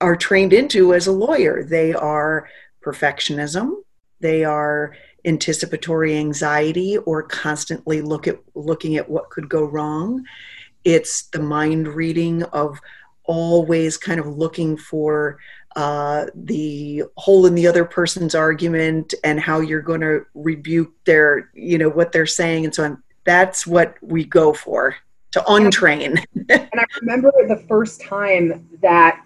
are 0.00 0.16
trained 0.16 0.52
into 0.52 0.94
as 0.94 1.06
a 1.06 1.12
lawyer. 1.12 1.64
They 1.64 1.94
are 1.94 2.48
perfectionism, 2.84 3.72
they 4.20 4.44
are 4.44 4.94
anticipatory 5.24 6.16
anxiety 6.16 6.98
or 6.98 7.22
constantly 7.22 8.00
look 8.00 8.26
at 8.28 8.38
looking 8.54 8.96
at 8.96 9.08
what 9.08 9.30
could 9.30 9.48
go 9.48 9.64
wrong. 9.64 10.24
It's 10.84 11.22
the 11.28 11.40
mind 11.40 11.88
reading 11.88 12.42
of 12.44 12.78
always 13.24 13.96
kind 13.96 14.18
of 14.18 14.26
looking 14.26 14.76
for 14.76 15.38
uh, 15.76 16.26
the 16.34 17.04
hole 17.16 17.46
in 17.46 17.54
the 17.54 17.66
other 17.66 17.84
person's 17.84 18.34
argument 18.34 19.14
and 19.22 19.38
how 19.38 19.60
you're 19.60 19.82
going 19.82 20.00
to 20.00 20.26
rebuke 20.34 20.92
their 21.04 21.50
you 21.54 21.78
know 21.78 21.88
what 21.88 22.12
they're 22.12 22.26
saying 22.26 22.64
and 22.64 22.74
so 22.74 22.84
on. 22.84 23.02
That's 23.24 23.66
what 23.66 23.94
we 24.00 24.24
go 24.24 24.52
for 24.52 24.96
to 25.32 25.40
untrain. 25.40 26.24
And 26.50 26.80
i 26.80 26.84
remember 27.00 27.30
the 27.46 27.64
first 27.68 28.00
time 28.00 28.68
that 28.82 29.22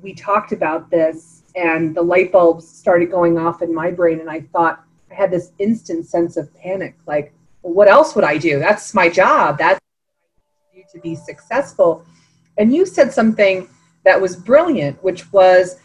we 0.00 0.14
talked 0.14 0.52
about 0.52 0.90
this 0.90 1.42
and 1.56 1.94
the 1.94 2.02
light 2.02 2.30
bulbs 2.30 2.68
started 2.68 3.10
going 3.10 3.36
off 3.36 3.62
in 3.62 3.74
my 3.74 3.90
brain 3.90 4.20
and 4.20 4.30
i 4.30 4.42
thought 4.52 4.84
I 5.10 5.14
had 5.14 5.30
this 5.30 5.52
instant 5.58 6.06
sense 6.06 6.36
of 6.36 6.54
panic. 6.54 6.96
Like, 7.06 7.32
well, 7.62 7.74
what 7.74 7.88
else 7.88 8.14
would 8.14 8.24
I 8.24 8.38
do? 8.38 8.58
That's 8.58 8.94
my 8.94 9.08
job. 9.08 9.58
That's 9.58 9.80
to 10.92 11.00
be 11.00 11.14
successful. 11.14 12.04
And 12.56 12.74
you 12.74 12.86
said 12.86 13.12
something 13.12 13.68
that 14.04 14.20
was 14.20 14.36
brilliant, 14.36 15.02
which 15.02 15.30
was, 15.32 15.76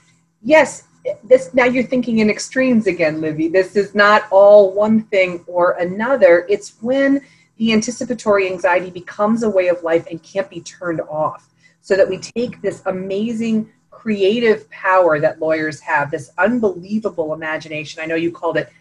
yes, 0.41 0.83
this 1.23 1.53
now 1.53 1.65
you're 1.65 1.83
thinking 1.83 2.19
in 2.19 2.29
extremes 2.29 2.87
again, 2.87 3.19
Libby. 3.19 3.49
This 3.49 3.75
is 3.75 3.93
not 3.93 4.25
all 4.31 4.71
one 4.73 5.03
thing 5.03 5.43
or 5.47 5.71
another. 5.71 6.45
It's 6.49 6.81
when 6.81 7.21
the 7.57 7.73
anticipatory 7.73 8.49
anxiety 8.49 8.89
becomes 8.89 9.43
a 9.43 9.49
way 9.49 9.67
of 9.67 9.83
life 9.83 10.07
and 10.09 10.23
can't 10.23 10.49
be 10.49 10.61
turned 10.61 11.01
off. 11.01 11.49
So 11.81 11.97
that 11.97 12.07
we 12.07 12.17
take 12.17 12.61
this 12.61 12.81
amazing 12.85 13.69
creative 13.91 14.69
power 14.69 15.19
that 15.19 15.39
lawyers 15.39 15.81
have, 15.81 16.09
this 16.09 16.31
unbelievable 16.37 17.33
imagination. 17.33 18.01
I 18.01 18.05
know 18.05 18.15
you 18.15 18.31
called 18.31 18.55
it 18.55 18.71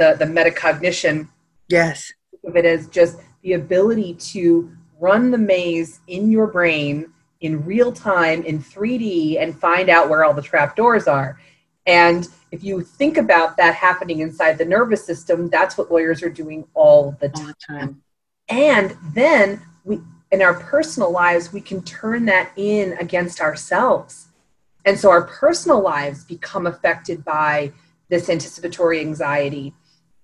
the 0.00 0.16
the 0.18 0.24
metacognition 0.24 1.28
yes 1.68 2.12
of 2.44 2.56
it 2.56 2.64
as 2.64 2.88
just 2.88 3.18
the 3.42 3.52
ability 3.52 4.14
to 4.14 4.70
run 4.98 5.30
the 5.30 5.38
maze 5.38 6.00
in 6.08 6.30
your 6.30 6.46
brain 6.46 7.12
in 7.40 7.64
real 7.64 7.90
time 7.90 8.42
in 8.42 8.58
3D 8.58 9.40
and 9.40 9.58
find 9.58 9.88
out 9.88 10.08
where 10.08 10.24
all 10.24 10.34
the 10.34 10.42
trap 10.42 10.76
doors 10.76 11.08
are. 11.08 11.40
And 11.86 12.28
if 12.50 12.62
you 12.62 12.82
think 12.82 13.16
about 13.16 13.56
that 13.56 13.74
happening 13.74 14.20
inside 14.20 14.58
the 14.58 14.64
nervous 14.64 15.04
system, 15.04 15.48
that's 15.48 15.78
what 15.78 15.90
lawyers 15.90 16.22
are 16.22 16.30
doing 16.30 16.66
all 16.74 17.16
the 17.20 17.30
time. 17.30 17.46
All 17.46 17.54
the 17.68 17.78
time. 17.78 18.02
And 18.50 18.96
then 19.14 19.62
we 19.84 20.00
in 20.30 20.42
our 20.42 20.54
personal 20.54 21.10
lives, 21.10 21.52
we 21.52 21.60
can 21.60 21.82
turn 21.82 22.24
that 22.26 22.52
in 22.56 22.92
against 22.98 23.40
ourselves. 23.40 24.28
And 24.84 24.98
so 24.98 25.10
our 25.10 25.22
personal 25.22 25.80
lives 25.80 26.24
become 26.24 26.66
affected 26.66 27.24
by 27.24 27.72
this 28.08 28.28
anticipatory 28.28 29.00
anxiety 29.00 29.74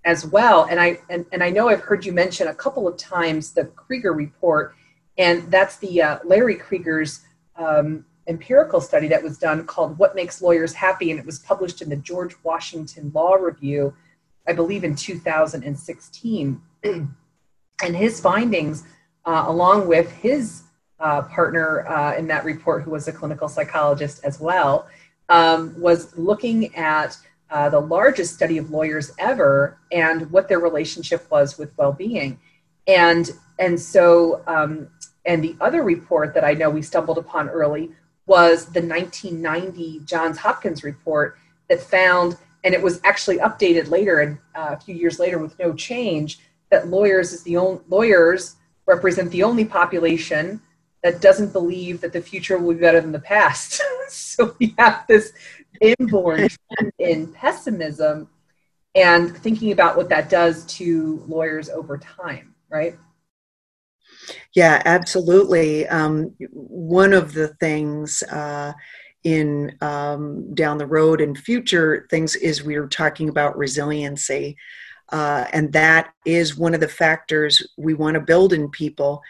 as 0.06 0.25
well. 0.25 0.66
And 0.70 0.80
I 0.80 1.00
and, 1.10 1.26
and 1.32 1.42
I 1.42 1.50
know 1.50 1.68
I've 1.68 1.82
heard 1.82 2.06
you 2.06 2.12
mention 2.12 2.48
a 2.48 2.54
couple 2.54 2.88
of 2.88 2.96
times 2.96 3.52
the 3.52 3.64
Krieger 3.64 4.14
report, 4.14 4.75
and 5.18 5.50
that's 5.50 5.76
the 5.76 6.00
uh, 6.00 6.18
Larry 6.25 6.54
Krieger's 6.54 7.20
um, 7.56 8.06
empirical 8.28 8.80
study 8.80 9.08
that 9.08 9.22
was 9.22 9.36
done 9.36 9.66
called 9.66 9.98
"What 9.98 10.14
Makes 10.14 10.40
Lawyers 10.40 10.72
Happy," 10.72 11.10
and 11.10 11.20
it 11.20 11.26
was 11.26 11.40
published 11.40 11.82
in 11.82 11.90
the 11.90 11.96
George 11.96 12.36
Washington 12.44 13.10
Law 13.12 13.34
Review, 13.34 13.94
I 14.46 14.52
believe, 14.52 14.84
in 14.84 14.94
2016. 14.94 16.62
and 16.84 17.96
his 17.96 18.20
findings, 18.20 18.84
uh, 19.25 19.44
along 19.48 19.88
with 19.88 20.10
his 20.12 20.62
uh, 21.00 21.22
partner 21.22 21.86
uh, 21.88 22.16
in 22.16 22.28
that 22.28 22.44
report, 22.44 22.84
who 22.84 22.92
was 22.92 23.08
a 23.08 23.12
clinical 23.12 23.48
psychologist 23.48 24.25
as 24.25 24.38
well, 24.38 24.86
um, 25.28 25.78
was 25.80 26.16
looking 26.16 26.75
at 26.76 27.18
uh, 27.50 27.68
the 27.68 27.80
largest 27.80 28.34
study 28.34 28.58
of 28.58 28.70
lawyers 28.70 29.12
ever 29.18 29.78
and 29.92 30.30
what 30.30 30.48
their 30.48 30.58
relationship 30.58 31.30
was 31.30 31.58
with 31.58 31.76
well-being. 31.76 32.38
And 32.86 33.30
and 33.58 33.80
so 33.80 34.42
um, 34.46 34.88
and 35.24 35.42
the 35.42 35.56
other 35.60 35.82
report 35.82 36.34
that 36.34 36.44
i 36.44 36.52
know 36.52 36.70
we 36.70 36.82
stumbled 36.82 37.18
upon 37.18 37.48
early 37.48 37.90
was 38.26 38.66
the 38.66 38.80
1990 38.80 40.00
johns 40.04 40.38
hopkins 40.38 40.84
report 40.84 41.36
that 41.68 41.80
found 41.80 42.36
and 42.64 42.74
it 42.74 42.82
was 42.82 43.00
actually 43.04 43.38
updated 43.38 43.90
later 43.90 44.20
and 44.20 44.38
uh, 44.54 44.76
a 44.78 44.80
few 44.80 44.94
years 44.94 45.18
later 45.18 45.38
with 45.38 45.58
no 45.58 45.72
change 45.72 46.38
that 46.70 46.88
lawyers 46.88 47.32
is 47.32 47.42
the 47.42 47.56
only 47.56 47.80
lawyers 47.88 48.56
represent 48.86 49.30
the 49.30 49.42
only 49.42 49.64
population 49.64 50.60
that 51.02 51.20
doesn't 51.20 51.52
believe 51.52 52.00
that 52.00 52.12
the 52.12 52.20
future 52.20 52.58
will 52.58 52.74
be 52.74 52.80
better 52.80 53.00
than 53.00 53.12
the 53.12 53.18
past. 53.18 53.80
So 54.08 54.54
we 54.60 54.72
have 54.78 55.04
this 55.08 55.32
inborn 55.80 56.49
in 56.99 57.33
pessimism 57.33 58.28
and 58.95 59.37
thinking 59.37 59.73
about 59.73 59.97
what 59.97 60.09
that 60.09 60.30
does 60.30 60.64
to 60.66 61.23
lawyers 61.26 61.68
over 61.68 61.99
time, 61.99 62.54
right? 62.71 62.97
Yeah, 64.54 64.83
absolutely. 64.85 65.87
Um, 65.88 66.35
one 66.50 67.12
of 67.12 67.35
the 67.35 67.49
things 67.61 68.23
uh, 68.25 68.73
in 69.25 69.76
um, 69.80 70.54
down 70.54 70.78
the 70.78 70.87
road 70.87 71.21
and 71.21 71.37
future 71.37 72.06
things 72.11 72.37
is 72.37 72.64
we 72.64 72.76
are 72.76 72.87
talking 72.87 73.28
about 73.28 73.59
resiliency. 73.59 74.56
Uh, 75.11 75.47
and 75.52 75.73
that 75.73 76.12
is 76.25 76.56
one 76.56 76.75
of 76.75 76.80
the 76.80 76.88
factors 76.88 77.64
we 77.76 77.95
want 77.95 78.14
to 78.14 78.21
build 78.21 78.52
in 78.52 78.71
people 78.71 79.23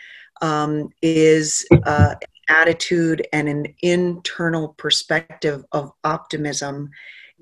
um, 0.42 0.88
is 1.02 1.66
uh, 1.84 2.14
attitude 2.48 3.26
and 3.32 3.48
an 3.48 3.74
internal 3.82 4.68
perspective 4.76 5.64
of 5.72 5.92
optimism 6.04 6.90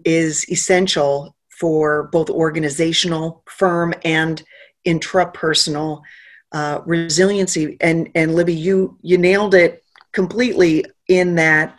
is 0.04 0.48
essential 0.50 1.36
for 1.50 2.04
both 2.12 2.30
organizational, 2.30 3.42
firm, 3.46 3.94
and 4.04 4.42
intrapersonal 4.86 6.02
uh, 6.52 6.80
resiliency. 6.84 7.76
And 7.80 8.10
and 8.14 8.34
Libby, 8.34 8.54
you 8.54 8.98
you 9.02 9.18
nailed 9.18 9.54
it 9.54 9.84
completely 10.12 10.84
in 11.08 11.34
that 11.36 11.76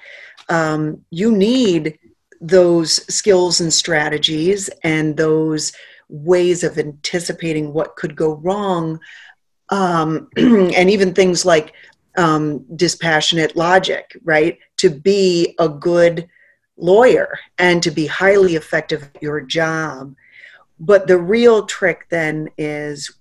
um, 0.49 1.03
you 1.09 1.31
need 1.31 1.97
those 2.41 3.03
skills 3.13 3.61
and 3.61 3.73
strategies 3.73 4.69
and 4.83 5.17
those 5.17 5.71
ways 6.09 6.63
of 6.63 6.77
anticipating 6.77 7.73
what 7.73 7.95
could 7.95 8.15
go 8.15 8.33
wrong 8.35 8.99
um, 9.69 10.27
and 10.37 10.89
even 10.89 11.13
things 11.13 11.45
like 11.45 11.73
um, 12.17 12.65
dispassionate 12.75 13.55
logic 13.55 14.17
right 14.23 14.59
to 14.77 14.89
be 14.89 15.55
a 15.59 15.69
good 15.69 16.27
lawyer 16.77 17.39
and 17.57 17.81
to 17.83 17.91
be 17.91 18.05
highly 18.05 18.55
effective 18.55 19.03
at 19.03 19.21
your 19.21 19.41
job 19.41 20.15
but 20.79 21.07
the 21.07 21.17
real 21.17 21.65
trick 21.65 22.07
then 22.09 22.49
is 22.57 23.17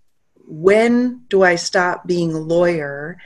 when 0.46 1.22
do 1.28 1.42
i 1.42 1.54
stop 1.54 2.06
being 2.06 2.32
a 2.32 2.38
lawyer 2.38 3.16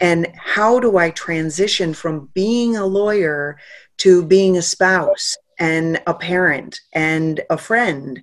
and 0.00 0.26
how 0.36 0.78
do 0.78 0.98
I 0.98 1.10
transition 1.10 1.94
from 1.94 2.28
being 2.34 2.76
a 2.76 2.86
lawyer 2.86 3.58
to 3.98 4.24
being 4.24 4.56
a 4.56 4.62
spouse 4.62 5.36
and 5.58 6.00
a 6.06 6.14
parent 6.14 6.80
and 6.92 7.40
a 7.48 7.56
friend? 7.56 8.22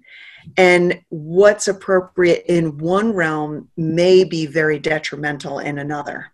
And 0.58 1.02
what's 1.10 1.68
appropriate 1.68 2.46
in 2.48 2.78
one 2.78 3.14
realm 3.14 3.70
may 3.78 4.24
be 4.24 4.46
very 4.46 4.78
detrimental 4.78 5.60
in 5.60 5.80
another. 5.80 6.32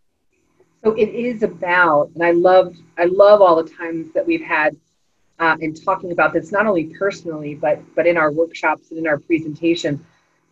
So 0.84 0.94
it 0.94 1.10
is 1.10 1.44
about, 1.44 2.12
and 2.16 2.24
I 2.24 2.32
love, 2.32 2.76
I 2.98 3.06
love 3.06 3.42
all 3.42 3.62
the 3.62 3.70
times 3.70 4.14
that 4.14 4.26
we've 4.26 4.44
had 4.44 4.78
uh, 5.40 5.58
in 5.60 5.74
talking 5.74 6.12
about 6.12 6.34
this, 6.34 6.52
not 6.52 6.68
only 6.68 6.86
personally, 6.86 7.56
but 7.56 7.80
but 7.96 8.06
in 8.06 8.18
our 8.18 8.32
workshops 8.32 8.90
and 8.90 9.00
in 9.00 9.08
our 9.08 9.20
presentation, 9.20 10.06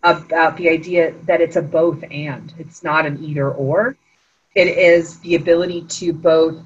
about 0.04 0.56
the 0.58 0.70
idea 0.70 1.14
that 1.24 1.42
it's 1.42 1.56
a 1.56 1.62
both 1.62 2.04
and. 2.10 2.54
It's 2.58 2.84
not 2.84 3.06
an 3.06 3.24
either 3.24 3.52
or 3.52 3.98
it 4.58 4.76
is 4.76 5.20
the 5.20 5.36
ability 5.36 5.84
to 5.84 6.12
both 6.12 6.58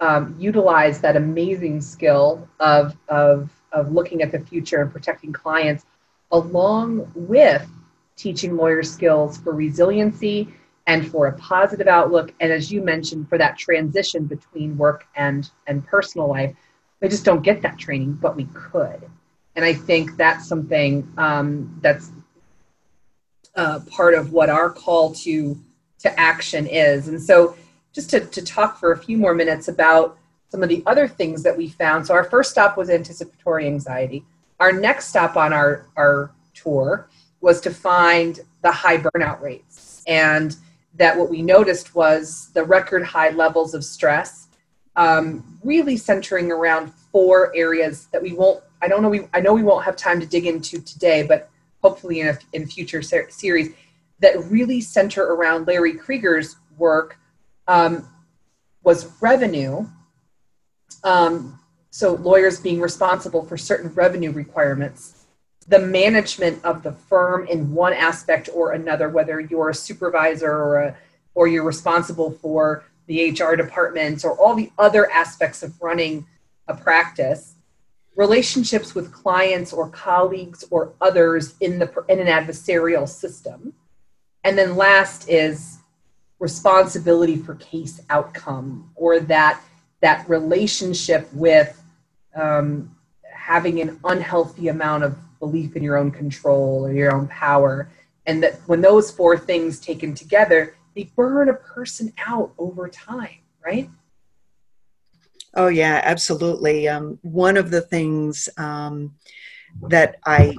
um, 0.00 0.36
utilize 0.38 1.00
that 1.00 1.16
amazing 1.16 1.80
skill 1.80 2.46
of, 2.60 2.94
of, 3.08 3.50
of 3.72 3.90
looking 3.90 4.20
at 4.20 4.30
the 4.30 4.38
future 4.38 4.82
and 4.82 4.92
protecting 4.92 5.32
clients 5.32 5.86
along 6.30 7.10
with 7.14 7.66
teaching 8.16 8.54
lawyer 8.54 8.82
skills 8.82 9.38
for 9.38 9.54
resiliency 9.54 10.52
and 10.88 11.08
for 11.08 11.28
a 11.28 11.32
positive 11.38 11.86
outlook 11.86 12.34
and 12.40 12.50
as 12.50 12.72
you 12.72 12.82
mentioned 12.82 13.28
for 13.28 13.38
that 13.38 13.56
transition 13.56 14.24
between 14.24 14.76
work 14.76 15.06
and 15.14 15.50
and 15.68 15.86
personal 15.86 16.28
life 16.28 16.54
they 16.98 17.08
just 17.08 17.24
don't 17.24 17.42
get 17.42 17.62
that 17.62 17.78
training 17.78 18.12
but 18.14 18.34
we 18.34 18.44
could 18.46 19.08
and 19.54 19.64
i 19.64 19.72
think 19.72 20.16
that's 20.16 20.48
something 20.48 21.08
um, 21.16 21.78
that's 21.80 22.10
uh, 23.54 23.80
part 23.90 24.14
of 24.14 24.32
what 24.32 24.50
our 24.50 24.70
call 24.70 25.12
to 25.12 25.56
to 25.98 26.20
action 26.20 26.66
is. 26.66 27.08
And 27.08 27.20
so, 27.20 27.56
just 27.92 28.10
to, 28.10 28.20
to 28.20 28.42
talk 28.42 28.78
for 28.78 28.92
a 28.92 28.98
few 28.98 29.16
more 29.16 29.34
minutes 29.34 29.68
about 29.68 30.18
some 30.50 30.62
of 30.62 30.68
the 30.68 30.82
other 30.86 31.08
things 31.08 31.42
that 31.42 31.56
we 31.56 31.68
found. 31.68 32.06
So, 32.06 32.14
our 32.14 32.24
first 32.24 32.50
stop 32.50 32.76
was 32.76 32.90
anticipatory 32.90 33.66
anxiety. 33.66 34.24
Our 34.60 34.72
next 34.72 35.08
stop 35.08 35.36
on 35.36 35.52
our, 35.52 35.86
our 35.96 36.30
tour 36.54 37.08
was 37.40 37.60
to 37.62 37.70
find 37.70 38.40
the 38.62 38.70
high 38.70 38.98
burnout 38.98 39.40
rates. 39.40 40.02
And 40.06 40.56
that 40.98 41.16
what 41.16 41.30
we 41.30 41.42
noticed 41.42 41.94
was 41.94 42.50
the 42.54 42.64
record 42.64 43.04
high 43.04 43.30
levels 43.30 43.72
of 43.74 43.84
stress, 43.84 44.48
um, 44.96 45.58
really 45.62 45.96
centering 45.96 46.52
around 46.52 46.92
four 47.12 47.54
areas 47.56 48.06
that 48.12 48.22
we 48.22 48.32
won't. 48.32 48.62
I 48.82 48.88
don't 48.88 49.02
know. 49.02 49.08
We 49.08 49.28
I 49.32 49.40
know 49.40 49.54
we 49.54 49.62
won't 49.62 49.84
have 49.84 49.96
time 49.96 50.20
to 50.20 50.26
dig 50.26 50.46
into 50.46 50.80
today, 50.80 51.22
but 51.22 51.50
hopefully 51.82 52.20
in 52.20 52.28
a 52.28 52.38
in 52.52 52.66
future 52.66 53.02
ser- 53.02 53.30
series 53.30 53.70
that 54.20 54.36
really 54.50 54.80
center 54.80 55.22
around 55.22 55.66
Larry 55.66 55.94
Krieger's 55.94 56.56
work 56.76 57.18
um, 57.68 58.08
was 58.82 59.20
revenue. 59.20 59.86
Um, 61.04 61.60
so 61.90 62.14
lawyers 62.14 62.60
being 62.60 62.80
responsible 62.80 63.44
for 63.44 63.56
certain 63.56 63.92
revenue 63.94 64.32
requirements, 64.32 65.17
the 65.68 65.78
management 65.78 66.64
of 66.64 66.82
the 66.82 66.92
firm 66.92 67.46
in 67.46 67.72
one 67.72 67.92
aspect 67.92 68.48
or 68.54 68.72
another, 68.72 69.08
whether 69.10 69.38
you're 69.38 69.70
a 69.70 69.74
supervisor 69.74 70.50
or 70.50 70.80
a, 70.80 70.96
or 71.34 71.46
you're 71.46 71.64
responsible 71.64 72.30
for 72.30 72.84
the 73.06 73.30
HR 73.30 73.54
department 73.54 74.24
or 74.24 74.32
all 74.38 74.54
the 74.54 74.72
other 74.78 75.10
aspects 75.10 75.62
of 75.62 75.80
running 75.80 76.26
a 76.68 76.74
practice, 76.74 77.54
relationships 78.16 78.94
with 78.94 79.12
clients 79.12 79.72
or 79.72 79.88
colleagues 79.90 80.64
or 80.70 80.92
others 81.00 81.54
in 81.60 81.78
the 81.78 82.04
in 82.08 82.18
an 82.18 82.26
adversarial 82.26 83.08
system. 83.08 83.72
And 84.44 84.56
then 84.56 84.76
last 84.76 85.28
is 85.28 85.78
responsibility 86.38 87.36
for 87.36 87.56
case 87.56 88.00
outcome 88.10 88.90
or 88.94 89.20
that 89.20 89.60
that 90.00 90.28
relationship 90.28 91.28
with 91.32 91.82
um, 92.34 92.94
having 93.32 93.80
an 93.80 93.98
unhealthy 94.04 94.68
amount 94.68 95.04
of 95.04 95.16
belief 95.38 95.76
in 95.76 95.82
your 95.82 95.96
own 95.96 96.10
control 96.10 96.86
or 96.86 96.92
your 96.92 97.14
own 97.14 97.28
power. 97.28 97.90
And 98.26 98.42
that 98.42 98.56
when 98.66 98.80
those 98.80 99.10
four 99.10 99.38
things 99.38 99.80
taken 99.80 100.14
together 100.14 100.74
they 100.94 101.04
burn 101.14 101.48
a 101.48 101.54
person 101.54 102.12
out 102.18 102.52
over 102.58 102.88
time 102.88 103.38
right? 103.64 103.90
Oh 105.54 105.68
yeah 105.68 106.00
absolutely. 106.04 106.88
Um, 106.88 107.18
one 107.22 107.56
of 107.56 107.70
the 107.70 107.82
things 107.82 108.48
um, 108.56 109.14
that 109.82 110.16
i 110.26 110.56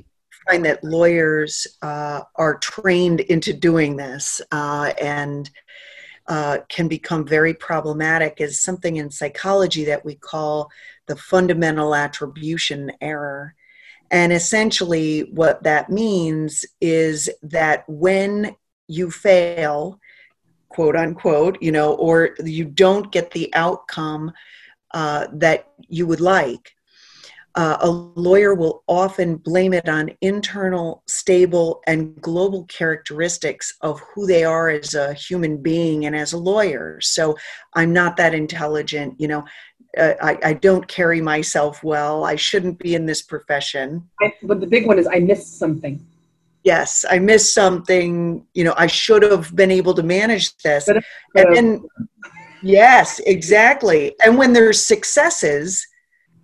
find 0.48 0.65
that 0.65 0.84
lawyers 0.84 1.68
uh, 1.82 2.22
are 2.36 2.58
trained 2.58 3.20
into 3.22 3.54
doing 3.54 3.96
this 3.96 4.42
uh, 4.52 4.94
and 5.02 5.50
uh, 6.28 6.60
can 6.70 6.88
become 6.88 7.26
very 7.26 7.54
problematic 7.54 8.36
is 8.39 8.60
something 8.62 8.98
in 8.98 9.12
psychology 9.12 9.84
that 9.86 10.06
we 10.06 10.15
call 10.15 10.72
the 11.08 11.15
fundamental 11.15 11.94
attribution 11.94 12.92
error. 13.02 13.56
And 14.12 14.34
essentially, 14.34 15.30
what 15.34 15.63
that 15.63 15.89
means 15.89 16.65
is 16.82 17.30
that 17.43 17.84
when 17.88 18.56
you 18.88 19.12
fail, 19.12 20.00
quote 20.69 20.95
unquote, 20.95 21.62
you 21.62 21.72
know, 21.72 21.93
or 21.93 22.36
you 22.43 22.65
don't 22.65 23.12
get 23.12 23.32
the 23.32 23.54
outcome 23.54 24.32
uh, 24.93 25.28
that 25.34 25.67
you 25.88 26.08
would 26.08 26.22
like, 26.22 26.74
uh, 27.56 27.78
a 27.82 27.89
lawyer 27.89 28.54
will 28.54 28.84
often 28.88 29.36
blame 29.36 29.74
it 29.74 29.89
on 29.89 30.12
internal, 30.22 31.04
stable, 31.08 31.82
and 31.88 32.15
global 32.22 32.63
characteristics 32.65 33.76
of 33.82 34.00
who 34.00 34.28
they 34.28 34.43
are 34.43 34.69
as 34.69 34.93
a 34.93 35.13
human 35.13 35.58
being 35.58 36.06
and 36.06 36.15
as 36.15 36.32
a 36.34 36.38
lawyer. 36.38 37.02
So 37.02 37.36
I'm 37.74 37.91
not 37.91 38.17
that 38.17 38.34
intelligent, 38.34 39.19
you 39.19 39.28
know. 39.28 39.45
Uh, 39.97 40.13
I, 40.21 40.38
I, 40.43 40.54
don't 40.54 40.88
carry 40.88 41.19
myself 41.19 41.84
well. 41.84 42.23
I 42.23 42.36
shouldn't 42.36 42.78
be 42.78 42.93
in 42.93 43.08
this 43.08 43.23
profession. 43.23 44.08
I, 44.21 44.32
but 44.43 44.60
the 44.60 44.67
big 44.67 44.86
one 44.86 44.99
is 44.99 45.08
I 45.08 45.17
missed 45.19 45.58
something. 45.58 46.06
Yes, 46.63 47.06
I 47.10 47.17
missed 47.17 47.56
something. 47.56 48.45
You 48.54 48.65
know, 48.65 48.75
I 48.78 48.86
should 48.86 49.23
have 49.23 49.56
been 49.56 49.71
able 49.71 49.95
to 49.95 50.04
manage 50.04 50.56
this. 50.58 50.86
But, 50.86 50.97
uh, 50.97 51.02
and 51.36 51.56
then, 51.56 51.86
yes, 52.62 53.19
exactly. 53.25 54.13
And 54.23 54.38
when 54.38 54.54
there's 54.54 54.86
successes, 54.86 55.88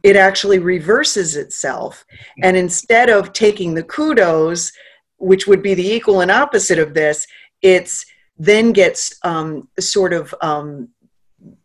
it 0.02 0.16
actually 0.16 0.60
reverses 0.60 1.36
itself. 1.36 2.06
And 2.44 2.56
instead 2.56 3.10
of 3.10 3.34
taking 3.34 3.74
the 3.74 3.84
kudos, 3.84 4.72
which 5.18 5.48
would 5.48 5.62
be 5.62 5.74
the 5.74 5.88
equal 5.88 6.22
and 6.22 6.32
opposite 6.32 6.80
of 6.80 6.94
this, 6.94 7.28
it's 7.62 8.06
then 8.38 8.74
gets 8.74 9.18
um, 9.24 9.68
sort 9.80 10.14
of 10.14 10.34
um, 10.42 10.90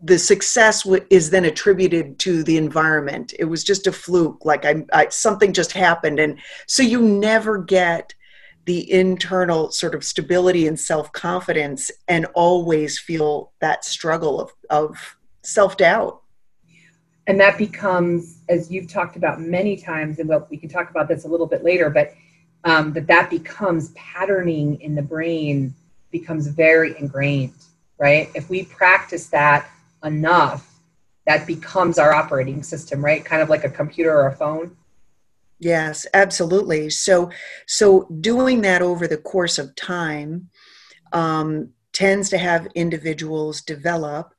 the 0.02 0.18
success 0.18 0.82
w- 0.82 1.04
is 1.10 1.30
then 1.30 1.44
attributed 1.44 2.18
to 2.20 2.42
the 2.42 2.56
environment. 2.56 3.34
It 3.38 3.44
was 3.44 3.64
just 3.64 3.86
a 3.86 3.92
fluke, 3.92 4.44
like 4.44 4.64
I, 4.64 4.84
I, 4.92 5.08
something 5.08 5.52
just 5.52 5.72
happened, 5.72 6.18
and 6.18 6.38
so 6.66 6.82
you 6.82 7.00
never 7.00 7.58
get 7.58 8.14
the 8.66 8.90
internal 8.92 9.70
sort 9.70 9.94
of 9.94 10.04
stability 10.04 10.66
and 10.66 10.78
self 10.78 11.12
confidence, 11.12 11.90
and 12.08 12.26
always 12.34 12.98
feel 12.98 13.52
that 13.60 13.84
struggle 13.84 14.40
of, 14.40 14.50
of 14.70 15.16
self 15.42 15.76
doubt 15.76 16.20
and 17.30 17.38
that 17.38 17.56
becomes 17.56 18.42
as 18.48 18.70
you've 18.72 18.88
talked 18.90 19.16
about 19.16 19.40
many 19.40 19.76
times 19.76 20.18
and 20.18 20.28
we 20.50 20.56
can 20.56 20.68
talk 20.68 20.90
about 20.90 21.06
this 21.06 21.24
a 21.24 21.28
little 21.28 21.46
bit 21.46 21.62
later 21.62 21.88
but 21.88 22.12
um, 22.64 22.92
that 22.92 23.06
that 23.06 23.30
becomes 23.30 23.90
patterning 23.90 24.80
in 24.80 24.94
the 24.94 25.02
brain 25.02 25.72
becomes 26.10 26.48
very 26.48 26.98
ingrained 26.98 27.54
right? 28.00 28.30
If 28.34 28.50
we 28.50 28.64
practice 28.64 29.28
that 29.28 29.70
enough 30.04 30.66
that 31.26 31.46
becomes 31.46 31.98
our 31.98 32.12
operating 32.12 32.62
system 32.62 33.04
right? 33.04 33.24
Kind 33.24 33.42
of 33.42 33.48
like 33.48 33.64
a 33.64 33.70
computer 33.70 34.12
or 34.12 34.26
a 34.28 34.36
phone. 34.36 34.76
Yes 35.60 36.06
absolutely. 36.14 36.90
So 36.90 37.30
so 37.66 38.08
doing 38.20 38.62
that 38.62 38.82
over 38.82 39.06
the 39.06 39.18
course 39.18 39.58
of 39.58 39.76
time 39.76 40.48
um, 41.12 41.70
tends 41.92 42.30
to 42.30 42.38
have 42.38 42.66
individuals 42.74 43.60
develop 43.60 44.34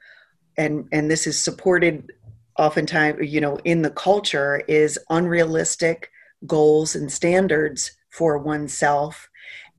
and 0.57 0.87
and 0.91 1.09
this 1.09 1.27
is 1.27 1.39
supported 1.39 2.11
oftentimes 2.57 3.31
you 3.31 3.39
know 3.39 3.57
in 3.63 3.81
the 3.81 3.91
culture 3.91 4.61
is 4.67 4.99
unrealistic 5.09 6.11
goals 6.45 6.95
and 6.95 7.11
standards 7.11 7.91
for 8.09 8.37
oneself 8.37 9.29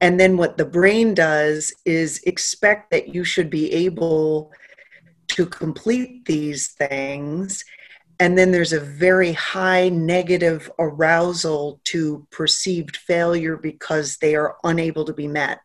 and 0.02 0.18
then 0.18 0.36
what 0.36 0.58
the 0.58 0.64
brain 0.64 1.14
does 1.14 1.72
is 1.84 2.20
expect 2.24 2.90
that 2.90 3.14
you 3.14 3.22
should 3.22 3.48
be 3.48 3.72
able 3.72 4.50
to 5.28 5.46
complete 5.46 6.24
these 6.24 6.72
things. 6.72 7.64
And 8.18 8.36
then 8.36 8.50
there's 8.50 8.72
a 8.72 8.80
very 8.80 9.32
high 9.32 9.88
negative 9.88 10.70
arousal 10.78 11.80
to 11.84 12.26
perceived 12.32 12.96
failure 12.96 13.56
because 13.56 14.16
they 14.16 14.34
are 14.34 14.56
unable 14.64 15.04
to 15.04 15.14
be 15.14 15.28
met. 15.28 15.60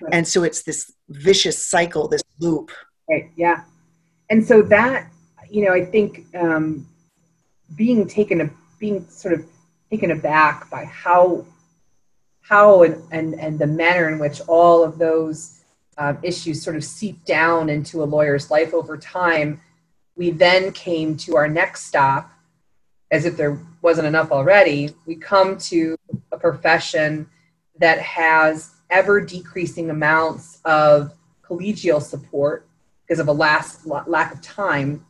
Right. 0.00 0.14
and 0.14 0.26
so 0.26 0.42
it's 0.42 0.64
this 0.64 0.92
vicious 1.08 1.64
cycle 1.64 2.08
this 2.08 2.22
loop. 2.40 2.72
Right 3.08 3.30
yeah. 3.36 3.62
And 4.30 4.44
so 4.44 4.62
that 4.62 5.10
you 5.50 5.64
know 5.64 5.72
i 5.72 5.84
think 5.84 6.26
um, 6.34 6.86
being 7.76 8.08
taken 8.08 8.40
a, 8.40 8.50
being 8.78 9.06
sort 9.08 9.34
of 9.34 9.44
taken 9.90 10.10
aback 10.10 10.68
by 10.70 10.84
how 10.86 11.44
how 12.48 12.82
and, 12.82 13.02
and 13.10 13.34
and 13.40 13.58
the 13.58 13.66
manner 13.66 14.08
in 14.08 14.18
which 14.18 14.40
all 14.46 14.84
of 14.84 14.98
those 14.98 15.60
um, 15.98 16.18
issues 16.22 16.62
sort 16.62 16.76
of 16.76 16.84
seep 16.84 17.24
down 17.24 17.68
into 17.68 18.02
a 18.02 18.04
lawyer's 18.04 18.50
life 18.50 18.74
over 18.74 18.96
time 18.96 19.60
we 20.16 20.30
then 20.30 20.72
came 20.72 21.16
to 21.18 21.36
our 21.36 21.48
next 21.48 21.84
stop, 21.84 22.30
as 23.10 23.24
if 23.24 23.36
there 23.36 23.58
wasn't 23.82 24.06
enough 24.06 24.30
already. 24.30 24.94
We 25.06 25.16
come 25.16 25.58
to 25.58 25.96
a 26.32 26.38
profession 26.38 27.28
that 27.78 28.00
has 28.00 28.70
ever 28.90 29.20
decreasing 29.20 29.90
amounts 29.90 30.60
of 30.64 31.12
collegial 31.42 32.00
support 32.00 32.66
because 33.02 33.18
of 33.18 33.28
a 33.28 33.32
last, 33.32 33.86
lack 33.86 34.32
of 34.32 34.40
time, 34.40 35.04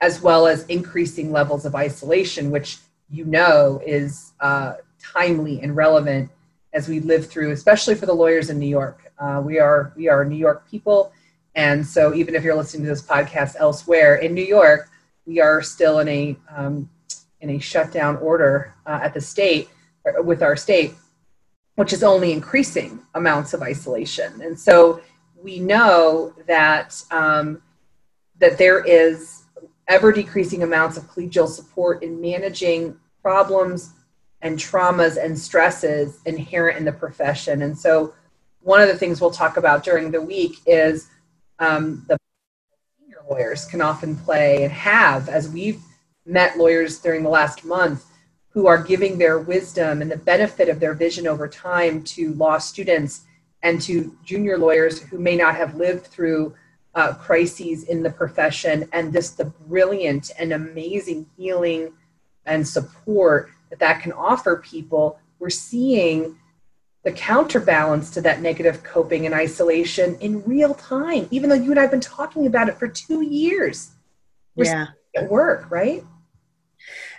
as 0.00 0.20
well 0.20 0.46
as 0.46 0.64
increasing 0.66 1.32
levels 1.32 1.64
of 1.64 1.74
isolation, 1.74 2.50
which 2.50 2.78
you 3.08 3.24
know 3.24 3.80
is 3.84 4.32
uh, 4.40 4.74
timely 5.02 5.60
and 5.62 5.74
relevant 5.74 6.30
as 6.72 6.88
we 6.88 7.00
live 7.00 7.26
through, 7.26 7.50
especially 7.50 7.94
for 7.94 8.06
the 8.06 8.14
lawyers 8.14 8.50
in 8.50 8.58
New 8.58 8.68
York. 8.68 9.12
Uh, 9.18 9.42
we 9.44 9.58
are 9.58 9.92
we 9.96 10.08
are 10.08 10.24
New 10.24 10.36
York 10.36 10.68
people 10.68 11.12
and 11.54 11.84
so, 11.84 12.14
even 12.14 12.34
if 12.34 12.44
you're 12.44 12.54
listening 12.54 12.84
to 12.84 12.88
this 12.88 13.02
podcast 13.02 13.56
elsewhere 13.58 14.16
in 14.16 14.34
New 14.34 14.44
York, 14.44 14.88
we 15.26 15.40
are 15.40 15.62
still 15.62 15.98
in 15.98 16.08
a 16.08 16.36
um, 16.54 16.88
in 17.40 17.50
a 17.50 17.58
shutdown 17.58 18.16
order 18.18 18.74
uh, 18.86 19.00
at 19.02 19.14
the 19.14 19.20
state 19.20 19.68
with 20.18 20.42
our 20.42 20.56
state, 20.56 20.94
which 21.74 21.92
is 21.92 22.02
only 22.02 22.32
increasing 22.32 23.00
amounts 23.14 23.52
of 23.52 23.62
isolation. 23.62 24.40
And 24.42 24.58
so, 24.58 25.00
we 25.42 25.58
know 25.58 26.34
that 26.46 27.02
um, 27.10 27.60
that 28.38 28.56
there 28.56 28.84
is 28.84 29.42
ever 29.88 30.12
decreasing 30.12 30.62
amounts 30.62 30.96
of 30.96 31.10
collegial 31.10 31.48
support 31.48 32.04
in 32.04 32.20
managing 32.20 32.96
problems 33.22 33.94
and 34.42 34.58
traumas 34.58 35.22
and 35.22 35.38
stresses 35.38 36.18
inherent 36.24 36.78
in 36.78 36.84
the 36.84 36.92
profession. 36.92 37.62
And 37.62 37.78
so, 37.78 38.14
one 38.62 38.80
of 38.80 38.88
the 38.88 38.96
things 38.96 39.20
we'll 39.20 39.30
talk 39.30 39.56
about 39.56 39.84
during 39.84 40.10
the 40.10 40.20
week 40.20 40.58
is 40.66 41.08
um, 41.58 42.04
the 42.08 42.18
senior 42.98 43.22
lawyers 43.30 43.64
can 43.64 43.80
often 43.80 44.16
play 44.16 44.64
and 44.64 44.72
have, 44.72 45.28
as 45.28 45.48
we've 45.48 45.80
met 46.26 46.58
lawyers 46.58 46.98
during 46.98 47.22
the 47.22 47.30
last 47.30 47.64
month, 47.64 48.04
who 48.50 48.66
are 48.66 48.82
giving 48.82 49.16
their 49.16 49.38
wisdom 49.38 50.02
and 50.02 50.10
the 50.10 50.16
benefit 50.16 50.68
of 50.68 50.78
their 50.80 50.94
vision 50.94 51.26
over 51.26 51.48
time 51.48 52.02
to 52.02 52.34
law 52.34 52.58
students 52.58 53.22
and 53.62 53.80
to 53.80 54.16
junior 54.24 54.58
lawyers 54.58 55.00
who 55.00 55.18
may 55.18 55.36
not 55.36 55.54
have 55.54 55.76
lived 55.76 56.06
through 56.06 56.54
uh, 56.94 57.14
crises 57.14 57.84
in 57.84 58.02
the 58.02 58.10
profession 58.10 58.88
and 58.92 59.12
just 59.12 59.38
the 59.38 59.44
brilliant 59.44 60.30
and 60.38 60.52
amazing 60.52 61.24
healing 61.36 61.92
and 62.46 62.66
support 62.66 63.50
that 63.70 63.78
that 63.78 64.02
can 64.02 64.12
offer 64.12 64.56
people. 64.56 65.18
We're 65.38 65.50
seeing 65.50 66.36
the 67.02 67.12
counterbalance 67.12 68.10
to 68.10 68.20
that 68.20 68.42
negative 68.42 68.82
coping 68.82 69.24
and 69.24 69.34
isolation 69.34 70.16
in 70.20 70.42
real 70.44 70.74
time, 70.74 71.26
even 71.30 71.48
though 71.48 71.56
you 71.56 71.70
and 71.70 71.78
I 71.78 71.82
have 71.82 71.90
been 71.90 72.00
talking 72.00 72.46
about 72.46 72.68
it 72.68 72.78
for 72.78 72.88
two 72.88 73.22
years. 73.22 73.92
We're 74.54 74.64
yeah. 74.64 74.86
At 75.16 75.28
work, 75.28 75.70
right? 75.70 76.04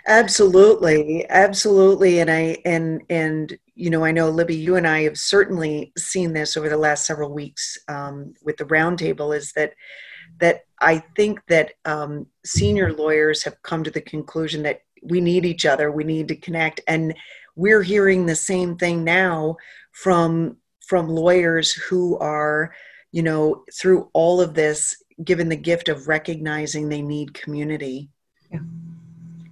Absolutely, 0.06 1.28
absolutely, 1.28 2.20
and 2.20 2.30
I 2.30 2.58
and 2.64 3.02
and 3.10 3.56
you 3.74 3.90
know 3.90 4.04
I 4.04 4.10
know 4.10 4.30
Libby, 4.30 4.56
you 4.56 4.76
and 4.76 4.86
I 4.86 5.02
have 5.02 5.18
certainly 5.18 5.92
seen 5.96 6.32
this 6.32 6.56
over 6.56 6.68
the 6.68 6.76
last 6.76 7.06
several 7.06 7.32
weeks 7.32 7.78
um, 7.88 8.34
with 8.42 8.56
the 8.56 8.64
roundtable. 8.64 9.36
Is 9.36 9.52
that 9.52 9.74
that 10.38 10.62
I 10.80 11.04
think 11.16 11.40
that 11.48 11.74
um, 11.84 12.26
senior 12.44 12.92
lawyers 12.92 13.44
have 13.44 13.60
come 13.62 13.84
to 13.84 13.90
the 13.90 14.00
conclusion 14.00 14.62
that 14.62 14.80
we 15.02 15.20
need 15.20 15.44
each 15.44 15.66
other, 15.66 15.90
we 15.90 16.04
need 16.04 16.28
to 16.28 16.36
connect, 16.36 16.80
and 16.86 17.14
we're 17.56 17.82
hearing 17.82 18.24
the 18.24 18.36
same 18.36 18.76
thing 18.76 19.04
now 19.04 19.56
from 19.92 20.56
from 20.86 21.08
lawyers 21.08 21.72
who 21.72 22.18
are 22.18 22.72
you 23.12 23.22
know 23.22 23.64
through 23.74 24.08
all 24.12 24.40
of 24.40 24.54
this 24.54 25.02
given 25.24 25.48
the 25.48 25.56
gift 25.56 25.88
of 25.88 26.08
recognizing 26.08 26.88
they 26.88 27.02
need 27.02 27.34
community. 27.34 28.08
Yeah. 28.50 28.58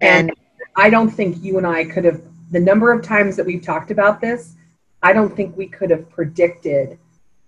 and, 0.00 0.30
and 0.30 0.32
i 0.76 0.90
don't 0.90 1.10
think 1.10 1.42
you 1.42 1.56
and 1.56 1.66
i 1.66 1.84
could 1.84 2.04
have 2.04 2.20
the 2.50 2.60
number 2.60 2.92
of 2.92 3.02
times 3.02 3.34
that 3.36 3.46
we've 3.46 3.62
talked 3.62 3.90
about 3.90 4.20
this 4.20 4.56
i 5.02 5.10
don't 5.12 5.34
think 5.34 5.56
we 5.56 5.66
could 5.66 5.90
have 5.90 6.10
predicted 6.10 6.98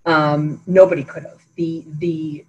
um, 0.06 0.60
nobody 0.66 1.04
could 1.04 1.24
have. 1.24 1.38
The 1.56 1.84
the 1.98 2.44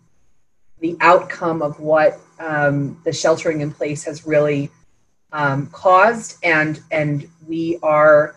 the 0.79 0.97
outcome 0.99 1.61
of 1.61 1.79
what 1.79 2.19
um, 2.39 3.01
the 3.05 3.13
sheltering 3.13 3.61
in 3.61 3.71
place 3.71 4.03
has 4.03 4.25
really 4.25 4.69
um, 5.33 5.67
caused, 5.67 6.37
and 6.43 6.79
and 6.91 7.27
we 7.47 7.79
are 7.83 8.35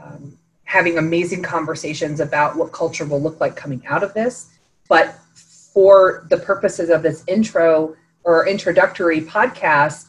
um, 0.00 0.38
having 0.64 0.96
amazing 0.96 1.42
conversations 1.42 2.20
about 2.20 2.56
what 2.56 2.72
culture 2.72 3.04
will 3.04 3.20
look 3.20 3.40
like 3.40 3.56
coming 3.56 3.84
out 3.86 4.02
of 4.02 4.14
this. 4.14 4.50
But 4.88 5.18
for 5.34 6.26
the 6.30 6.38
purposes 6.38 6.88
of 6.88 7.02
this 7.02 7.24
intro 7.26 7.96
or 8.22 8.46
introductory 8.46 9.20
podcast, 9.20 10.06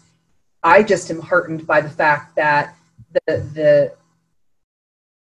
I 0.64 0.84
just 0.84 1.10
am 1.10 1.20
heartened 1.20 1.66
by 1.66 1.82
the 1.82 1.90
fact 1.90 2.36
that 2.36 2.76
the 3.14 3.38
the 3.54 3.94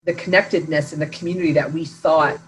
the 0.05 0.15
connectedness 0.15 0.93
and 0.93 1.01
the 1.01 1.07
community 1.07 1.53
that 1.53 1.73
we 1.73 1.85
thought 1.85 2.39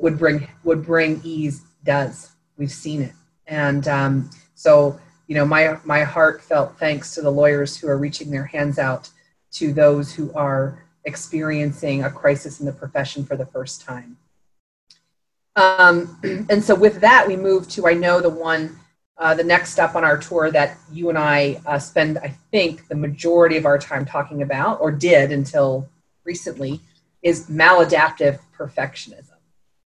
would 0.00 0.18
bring 0.18 0.48
would 0.64 0.84
bring 0.84 1.20
ease 1.22 1.62
does. 1.84 2.32
We've 2.56 2.72
seen 2.72 3.02
it, 3.02 3.12
and 3.46 3.86
um, 3.86 4.30
so 4.56 4.98
you 5.28 5.34
know, 5.34 5.44
my 5.44 5.78
my 5.84 6.02
heartfelt 6.02 6.78
thanks 6.78 7.14
to 7.14 7.22
the 7.22 7.30
lawyers 7.30 7.76
who 7.76 7.86
are 7.86 7.98
reaching 7.98 8.30
their 8.30 8.46
hands 8.46 8.78
out 8.78 9.10
to 9.52 9.72
those 9.72 10.12
who 10.12 10.32
are 10.32 10.84
experiencing 11.04 12.02
a 12.02 12.10
crisis 12.10 12.60
in 12.60 12.66
the 12.66 12.72
profession 12.72 13.24
for 13.24 13.36
the 13.36 13.46
first 13.46 13.82
time. 13.82 14.16
Um, 15.54 16.18
and 16.50 16.64
so, 16.64 16.74
with 16.74 17.00
that, 17.02 17.28
we 17.28 17.36
move 17.36 17.68
to 17.70 17.86
I 17.86 17.92
know 17.92 18.20
the 18.20 18.30
one, 18.30 18.80
uh, 19.18 19.34
the 19.34 19.44
next 19.44 19.70
step 19.70 19.94
on 19.94 20.02
our 20.02 20.16
tour 20.16 20.50
that 20.50 20.78
you 20.90 21.10
and 21.10 21.18
I 21.18 21.60
uh, 21.66 21.78
spend, 21.78 22.18
I 22.18 22.34
think, 22.50 22.88
the 22.88 22.94
majority 22.94 23.58
of 23.58 23.66
our 23.66 23.78
time 23.78 24.06
talking 24.06 24.40
about, 24.40 24.80
or 24.80 24.90
did 24.90 25.30
until 25.30 25.90
recently, 26.24 26.80
is 27.22 27.50
maladaptive 27.50 28.38
perfectionism. 28.56 29.36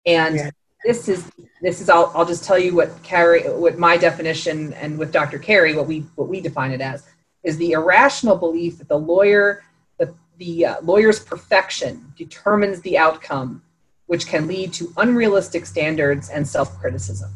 And 0.06 0.36
yeah 0.36 0.50
this 0.86 1.08
is 1.08 1.30
this 1.60 1.80
is 1.80 1.90
I'll, 1.90 2.12
I'll 2.14 2.24
just 2.24 2.44
tell 2.44 2.58
you 2.58 2.74
what 2.74 3.02
Carrie 3.02 3.42
what 3.42 3.78
my 3.78 3.96
definition 3.96 4.72
and 4.74 4.96
with 4.96 5.12
Dr. 5.12 5.38
Carey 5.38 5.74
what 5.74 5.86
we 5.86 6.00
what 6.14 6.28
we 6.28 6.40
define 6.40 6.70
it 6.70 6.80
as 6.80 7.04
is 7.42 7.56
the 7.56 7.72
irrational 7.72 8.36
belief 8.36 8.78
that 8.78 8.88
the 8.88 8.98
lawyer 8.98 9.64
the 9.98 10.14
the 10.38 10.66
uh, 10.66 10.80
lawyer's 10.82 11.18
perfection 11.18 12.12
determines 12.16 12.80
the 12.82 12.96
outcome 12.96 13.62
which 14.06 14.28
can 14.28 14.46
lead 14.46 14.72
to 14.74 14.92
unrealistic 14.98 15.66
standards 15.66 16.30
and 16.30 16.46
self-criticism 16.46 17.30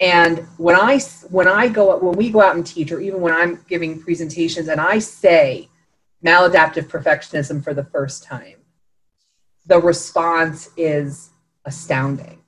and 0.00 0.46
when 0.58 0.76
i 0.76 0.98
when 1.30 1.48
i 1.48 1.66
go 1.66 1.96
when 1.96 2.16
we 2.16 2.30
go 2.30 2.42
out 2.42 2.54
and 2.54 2.66
teach 2.66 2.92
or 2.92 3.00
even 3.00 3.20
when 3.20 3.32
i'm 3.32 3.64
giving 3.68 4.00
presentations 4.00 4.68
and 4.68 4.80
i 4.80 4.98
say 4.98 5.68
maladaptive 6.24 6.86
perfectionism 6.88 7.64
for 7.64 7.72
the 7.72 7.84
first 7.84 8.22
time 8.22 8.56
the 9.66 9.80
response 9.80 10.70
is 10.76 11.30
astounding 11.64 12.38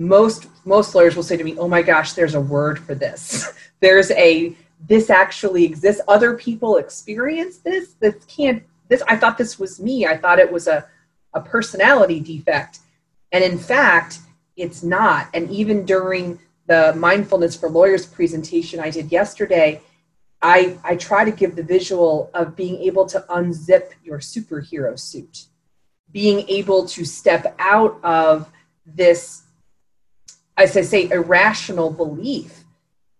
most 0.00 0.46
most 0.64 0.94
lawyers 0.94 1.14
will 1.14 1.22
say 1.22 1.36
to 1.36 1.44
me 1.44 1.58
oh 1.58 1.68
my 1.68 1.82
gosh 1.82 2.14
there's 2.14 2.34
a 2.34 2.40
word 2.40 2.78
for 2.78 2.94
this. 2.94 3.52
There's 3.80 4.10
a 4.12 4.54
this 4.88 5.10
actually 5.10 5.64
exists. 5.64 6.00
Other 6.08 6.34
people 6.36 6.76
experience 6.78 7.58
this. 7.58 7.94
This 8.00 8.24
can't 8.24 8.62
this 8.88 9.02
i 9.08 9.14
thought 9.14 9.36
this 9.36 9.58
was 9.58 9.78
me. 9.78 10.06
I 10.06 10.16
thought 10.16 10.38
it 10.38 10.50
was 10.50 10.68
a, 10.68 10.86
a 11.34 11.40
personality 11.42 12.18
defect. 12.18 12.78
And 13.30 13.44
in 13.44 13.58
fact 13.58 14.20
it's 14.56 14.82
not. 14.82 15.28
And 15.34 15.50
even 15.50 15.84
during 15.84 16.38
the 16.66 16.94
mindfulness 16.96 17.54
for 17.56 17.68
lawyers 17.68 18.06
presentation 18.06 18.80
i 18.80 18.88
did 18.88 19.12
yesterday 19.12 19.82
i 20.40 20.78
i 20.82 20.96
try 20.96 21.24
to 21.24 21.30
give 21.30 21.56
the 21.56 21.62
visual 21.62 22.30
of 22.32 22.56
being 22.56 22.80
able 22.80 23.04
to 23.04 23.20
unzip 23.28 23.90
your 24.02 24.18
superhero 24.18 24.98
suit 24.98 25.46
being 26.12 26.48
able 26.48 26.86
to 26.86 27.04
step 27.04 27.54
out 27.58 27.98
of 28.02 28.50
this 28.86 29.42
as 30.60 30.76
I 30.76 30.82
say, 30.82 31.08
irrational 31.10 31.90
belief 31.90 32.64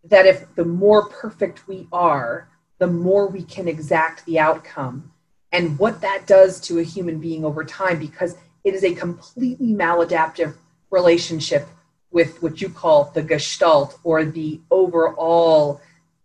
that 0.04 0.26
if 0.26 0.54
the 0.54 0.64
more 0.64 1.08
perfect 1.08 1.66
we 1.66 1.86
are, 1.92 2.48
the 2.78 2.86
more 2.86 3.28
we 3.28 3.42
can 3.42 3.68
exact 3.68 4.24
the 4.26 4.38
outcome 4.38 5.12
and 5.52 5.78
what 5.78 6.00
that 6.00 6.26
does 6.26 6.60
to 6.60 6.78
a 6.78 6.82
human 6.82 7.18
being 7.18 7.44
over 7.44 7.64
time 7.64 7.98
because 7.98 8.36
it 8.64 8.74
is 8.74 8.84
a 8.84 8.94
completely 8.94 9.68
maladaptive 9.68 10.54
relationship 10.90 11.66
with 12.10 12.42
what 12.42 12.60
you 12.60 12.68
call 12.68 13.10
the 13.14 13.22
gestalt 13.22 13.98
or 14.04 14.24
the 14.24 14.60
overall 14.70 15.80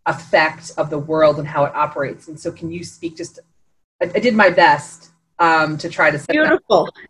effect 0.06 0.72
of 0.78 0.90
the 0.90 1.00
world 1.00 1.40
and 1.40 1.48
how 1.48 1.66
it 1.66 1.76
operates. 1.76 2.28
And 2.28 2.40
so, 2.40 2.52
can 2.52 2.72
you 2.72 2.84
speak 2.84 3.18
just? 3.18 3.40
I, 4.02 4.06
I 4.16 4.20
did 4.20 4.36
my 4.36 4.50
best 4.50 5.12
um, 5.40 5.78
to 5.78 5.90
try 5.90 6.12
to 6.12 6.20
set 6.20 6.32
beautiful. 6.32 6.86
That. 6.86 7.08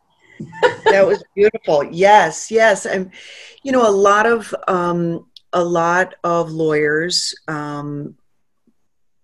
That 0.85 1.05
was 1.05 1.23
beautiful. 1.35 1.83
Yes, 1.83 2.51
yes, 2.51 2.85
and 2.85 3.11
you 3.63 3.71
know, 3.71 3.87
a 3.87 3.91
lot 3.91 4.25
of 4.25 4.53
um, 4.67 5.25
a 5.53 5.63
lot 5.63 6.15
of 6.23 6.51
lawyers 6.51 7.33
um, 7.47 8.15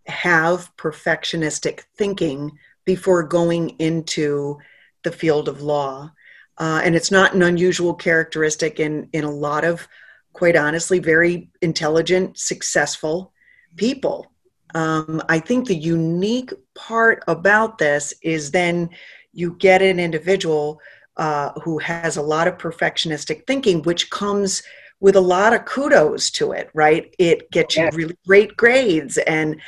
have 0.07 0.71
perfectionistic 0.77 1.81
thinking 1.97 2.51
before 2.85 3.23
going 3.23 3.69
into 3.79 4.57
the 5.03 5.11
field 5.11 5.47
of 5.47 5.61
law. 5.61 6.11
Uh, 6.57 6.81
and 6.83 6.95
it's 6.95 7.11
not 7.11 7.33
an 7.33 7.41
unusual 7.41 7.93
characteristic 7.93 8.79
in, 8.79 9.09
in 9.13 9.23
a 9.23 9.31
lot 9.31 9.63
of, 9.63 9.87
quite 10.33 10.55
honestly, 10.55 10.99
very 10.99 11.49
intelligent, 11.61 12.37
successful 12.37 13.33
people. 13.75 14.31
Um, 14.75 15.21
I 15.27 15.39
think 15.39 15.67
the 15.67 15.75
unique 15.75 16.51
part 16.75 17.23
about 17.27 17.77
this 17.77 18.13
is 18.21 18.51
then 18.51 18.89
you 19.33 19.55
get 19.59 19.81
an 19.81 19.99
individual 19.99 20.79
uh, 21.17 21.51
who 21.61 21.77
has 21.79 22.17
a 22.17 22.21
lot 22.21 22.47
of 22.47 22.57
perfectionistic 22.57 23.45
thinking, 23.45 23.81
which 23.83 24.09
comes 24.09 24.63
with 24.99 25.15
a 25.15 25.21
lot 25.21 25.53
of 25.53 25.65
kudos 25.65 26.29
to 26.29 26.51
it, 26.51 26.69
right? 26.73 27.13
It 27.17 27.49
gets 27.51 27.75
you 27.75 27.89
really 27.93 28.17
great 28.27 28.55
grades 28.55 29.17
and, 29.17 29.59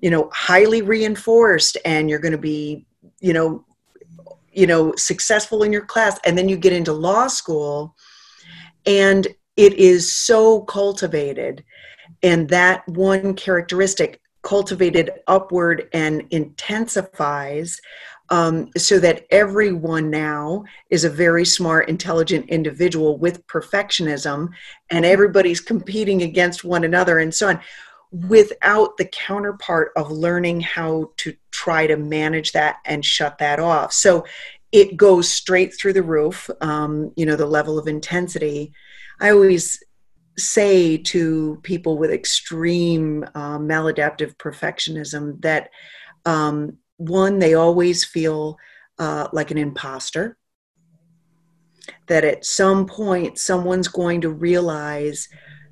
you 0.00 0.10
know, 0.10 0.30
highly 0.32 0.82
reinforced, 0.82 1.76
and 1.84 2.08
you're 2.08 2.18
going 2.18 2.32
to 2.32 2.38
be, 2.38 2.86
you 3.20 3.32
know, 3.32 3.64
you 4.52 4.66
know 4.66 4.92
successful 4.96 5.62
in 5.62 5.72
your 5.72 5.84
class. 5.84 6.18
And 6.24 6.36
then 6.36 6.48
you 6.48 6.56
get 6.56 6.72
into 6.72 6.92
law 6.92 7.28
school 7.28 7.94
and 8.86 9.26
it 9.56 9.74
is 9.74 10.12
so 10.12 10.62
cultivated. 10.62 11.64
And 12.22 12.48
that 12.48 12.86
one 12.88 13.34
characteristic 13.34 14.20
cultivated 14.42 15.10
upward 15.26 15.88
and 15.92 16.26
intensifies 16.30 17.80
um, 18.30 18.70
so 18.76 18.98
that 18.98 19.26
everyone 19.30 20.10
now 20.10 20.64
is 20.90 21.04
a 21.04 21.10
very 21.10 21.44
smart, 21.44 21.88
intelligent 21.88 22.48
individual 22.48 23.18
with 23.18 23.46
perfectionism, 23.46 24.48
and 24.90 25.04
everybody's 25.04 25.60
competing 25.60 26.22
against 26.22 26.64
one 26.64 26.84
another 26.84 27.18
and 27.18 27.34
so 27.34 27.48
on, 27.48 27.60
without 28.10 28.96
the 28.96 29.04
counterpart 29.06 29.92
of 29.96 30.10
learning 30.10 30.60
how 30.60 31.10
to 31.16 31.34
try 31.50 31.86
to 31.86 31.96
manage 31.96 32.52
that 32.52 32.76
and 32.84 33.04
shut 33.04 33.38
that 33.38 33.60
off. 33.60 33.92
So 33.92 34.24
it 34.72 34.96
goes 34.96 35.28
straight 35.28 35.74
through 35.74 35.94
the 35.94 36.02
roof, 36.02 36.50
um, 36.60 37.12
you 37.16 37.26
know, 37.26 37.36
the 37.36 37.46
level 37.46 37.78
of 37.78 37.88
intensity. 37.88 38.72
I 39.20 39.30
always 39.30 39.82
say 40.36 40.98
to 40.98 41.58
people 41.62 41.98
with 41.98 42.10
extreme 42.10 43.24
uh, 43.34 43.58
maladaptive 43.58 44.36
perfectionism 44.36 45.40
that 45.42 45.70
um, 46.24 46.78
one, 46.98 47.38
they 47.38 47.54
always 47.54 48.04
feel 48.04 48.58
uh, 48.98 49.28
like 49.32 49.50
an 49.50 49.58
imposter. 49.58 50.36
That 52.08 52.24
at 52.24 52.44
some 52.44 52.86
point, 52.86 53.38
someone's 53.38 53.88
going 53.88 54.20
to 54.20 54.30
realize 54.30 55.28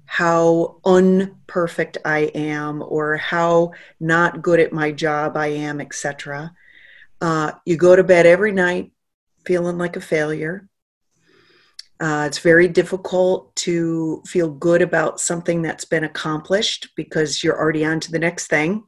how 0.07 0.81
unperfect 0.85 1.99
I 2.05 2.31
am 2.35 2.83
or 2.83 3.17
how 3.17 3.73
not 4.01 4.41
good 4.41 4.61
at 4.61 4.73
my 4.73 4.93
job 4.93 5.37
I 5.37 5.49
am, 5.49 5.81
etc. 5.81 6.55
Uh, 7.21 7.53
you 7.67 7.77
go 7.77 7.97
to 7.97 8.05
bed 8.05 8.25
every 8.25 8.53
night 8.53 8.93
feeling 9.45 9.79
like 9.79 9.97
a 9.97 10.01
failure. 10.01 10.69
Uh, 11.99 12.25
it's 12.27 12.39
very 12.39 12.69
difficult 12.69 13.55
to 13.57 14.23
feel 14.27 14.51
good 14.51 14.83
about 14.83 15.19
something 15.19 15.63
that's 15.63 15.87
been 15.87 16.05
accomplished 16.05 16.91
because 16.95 17.43
you're 17.43 17.59
already 17.59 17.85
on 17.85 18.01
to 18.01 18.13
the 18.13 18.19
next 18.19 18.49
thing. 18.49 18.85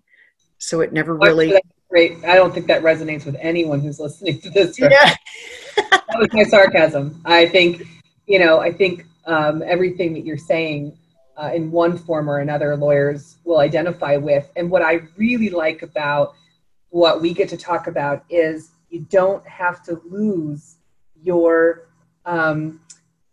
So 0.59 0.83
it 0.83 0.93
never 0.93 1.17
really. 1.17 1.59
Great. 1.91 2.23
I 2.25 2.35
don't 2.35 2.53
think 2.53 2.67
that 2.67 2.83
resonates 2.83 3.25
with 3.25 3.37
anyone 3.41 3.81
who's 3.81 3.99
listening 3.99 4.41
to 4.41 4.51
this. 4.51 4.79
Yeah. 4.79 5.15
that 5.77 6.19
was 6.19 6.29
my 6.33 6.43
sarcasm. 6.43 7.21
I 7.25 7.47
think, 7.47 7.83
you 8.27 8.39
know, 8.39 8.61
I 8.61 8.73
think 8.73 9.07
um, 9.25 9.63
everything 9.65 10.13
that 10.15 10.25
you're 10.25 10.37
saying 10.37 10.97
uh, 11.37 11.51
in 11.55 11.71
one 11.71 11.97
form 11.97 12.29
or 12.29 12.41
another, 12.41 12.77
lawyers 12.77 13.37
will 13.45 13.61
identify 13.61 14.17
with. 14.17 14.51
And 14.57 14.71
what 14.71 14.83
I 14.83 15.03
really 15.17 15.51
like 15.51 15.83
about 15.83 16.35
what 16.91 17.21
we 17.23 17.33
get 17.33 17.49
to 17.51 17.57
talk 17.57 17.87
about 17.87 18.25
is 18.29 18.71
you 18.91 19.07
don't 19.11 19.47
have 19.47 19.83
to 19.85 20.01
lose 20.09 20.77
your 21.23 21.89
um, 22.27 22.81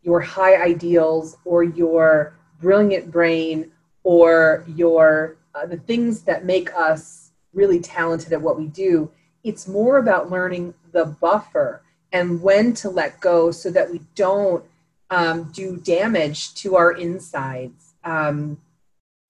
your 0.02 0.22
high 0.22 0.62
ideals 0.62 1.38
or 1.46 1.64
your 1.64 2.38
brilliant 2.62 3.12
brain 3.12 3.72
or 4.04 4.64
your 4.68 5.38
uh, 5.56 5.66
the 5.66 5.78
things 5.78 6.22
that 6.22 6.46
make 6.46 6.74
us 6.76 7.25
really 7.56 7.80
talented 7.80 8.34
at 8.34 8.42
what 8.42 8.60
we 8.60 8.68
do. 8.68 9.12
It's 9.44 9.68
more 9.68 9.98
about 9.98 10.30
learning 10.30 10.74
the 10.92 11.06
buffer 11.06 11.82
and 12.12 12.42
when 12.42 12.74
to 12.76 12.90
let 12.90 13.20
go 13.20 13.52
so 13.52 13.72
that 13.72 13.92
we 13.92 14.02
don't 14.16 14.64
um, 15.10 15.52
do 15.54 15.78
damage 15.78 16.54
to 16.56 16.76
our 16.76 16.92
insides. 16.92 17.94
Um, 18.04 18.58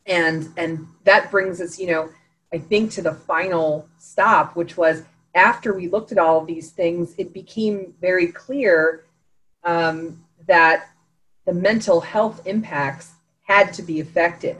and 0.05 0.49
and 0.57 0.87
that 1.03 1.31
brings 1.31 1.59
us 1.59 1.79
you 1.79 1.87
know 1.87 2.09
i 2.53 2.57
think 2.57 2.91
to 2.91 3.01
the 3.01 3.13
final 3.13 3.87
stop 3.97 4.55
which 4.55 4.77
was 4.77 5.03
after 5.33 5.73
we 5.73 5.87
looked 5.87 6.11
at 6.11 6.17
all 6.17 6.41
of 6.41 6.47
these 6.47 6.71
things 6.71 7.15
it 7.17 7.33
became 7.33 7.93
very 7.99 8.27
clear 8.27 9.03
um, 9.63 10.23
that 10.47 10.89
the 11.45 11.53
mental 11.53 12.01
health 12.01 12.45
impacts 12.45 13.13
had 13.43 13.73
to 13.73 13.81
be 13.81 13.99
affected 13.99 14.57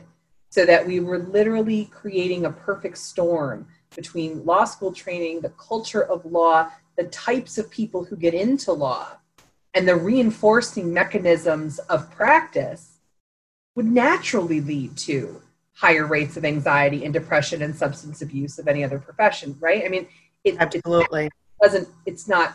so 0.56 0.64
that 0.64 0.86
we 0.86 1.00
were 1.00 1.18
literally 1.18 1.84
creating 1.92 2.46
a 2.46 2.50
perfect 2.50 2.96
storm 2.96 3.66
between 3.94 4.42
law 4.46 4.64
school 4.64 4.90
training 4.90 5.42
the 5.42 5.50
culture 5.50 6.02
of 6.02 6.24
law 6.24 6.70
the 6.96 7.04
types 7.04 7.58
of 7.58 7.70
people 7.70 8.02
who 8.02 8.16
get 8.16 8.32
into 8.32 8.72
law 8.72 9.18
and 9.74 9.86
the 9.86 9.94
reinforcing 9.94 10.94
mechanisms 10.94 11.78
of 11.90 12.10
practice 12.10 13.00
would 13.74 13.84
naturally 13.84 14.62
lead 14.62 14.96
to 14.96 15.42
higher 15.74 16.06
rates 16.06 16.38
of 16.38 16.44
anxiety 16.46 17.04
and 17.04 17.12
depression 17.12 17.60
and 17.60 17.76
substance 17.76 18.22
abuse 18.22 18.58
of 18.58 18.66
any 18.66 18.82
other 18.82 18.98
profession, 18.98 19.54
right? 19.60 19.84
I 19.84 19.88
mean, 19.88 20.08
it 20.42 20.56
absolutely 20.58 21.26
it 21.26 21.32
doesn't. 21.60 21.88
It's 22.06 22.26
not. 22.26 22.54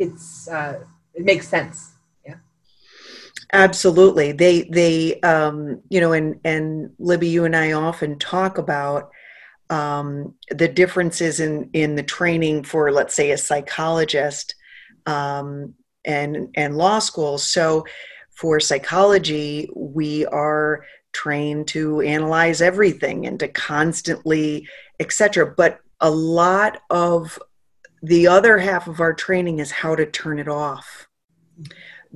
It's 0.00 0.48
uh, 0.48 0.80
it 1.14 1.24
makes 1.24 1.46
sense. 1.46 1.93
Absolutely. 3.52 4.32
They 4.32 4.62
they 4.62 5.20
um, 5.20 5.80
you 5.88 6.00
know 6.00 6.12
and 6.12 6.40
and 6.44 6.90
Libby, 6.98 7.28
you 7.28 7.44
and 7.44 7.54
I 7.54 7.72
often 7.72 8.18
talk 8.18 8.58
about 8.58 9.10
um, 9.70 10.34
the 10.50 10.68
differences 10.68 11.40
in 11.40 11.70
in 11.72 11.94
the 11.94 12.02
training 12.02 12.64
for 12.64 12.90
let's 12.90 13.14
say 13.14 13.30
a 13.30 13.38
psychologist 13.38 14.54
um, 15.06 15.74
and 16.04 16.48
and 16.54 16.76
law 16.76 16.98
school. 16.98 17.38
So 17.38 17.84
for 18.30 18.58
psychology, 18.60 19.68
we 19.74 20.26
are 20.26 20.84
trained 21.12 21.68
to 21.68 22.00
analyze 22.00 22.60
everything 22.60 23.26
and 23.26 23.38
to 23.40 23.48
constantly, 23.48 24.66
etc. 24.98 25.54
But 25.56 25.80
a 26.00 26.10
lot 26.10 26.80
of 26.90 27.38
the 28.02 28.26
other 28.26 28.58
half 28.58 28.88
of 28.88 29.00
our 29.00 29.14
training 29.14 29.60
is 29.60 29.70
how 29.70 29.94
to 29.94 30.06
turn 30.06 30.38
it 30.38 30.48
off 30.48 31.06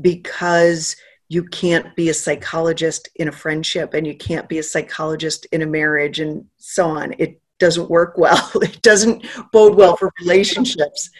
because 0.01 0.97
you 1.29 1.45
can't 1.45 1.95
be 1.95 2.09
a 2.09 2.15
psychologist 2.15 3.09
in 3.17 3.29
a 3.29 3.33
friendship 3.33 3.95
and 3.95 4.07
you 4.07 4.17
can't 4.17 4.49
be 4.49 4.59
a 4.59 4.63
psychologist 4.63 5.47
in 5.53 5.63
a 5.63 5.67
marriage 5.67 6.21
and 6.21 6.47
so 6.57 6.87
on. 6.89 7.15
It 7.19 7.41
doesn't 7.59 7.91
work 7.91 8.17
well. 8.17 8.51
It 8.63 8.81
doesn't 8.83 9.27
bode 9.53 9.77
well 9.77 9.97
for 9.97 10.11
relationships. 10.21 11.11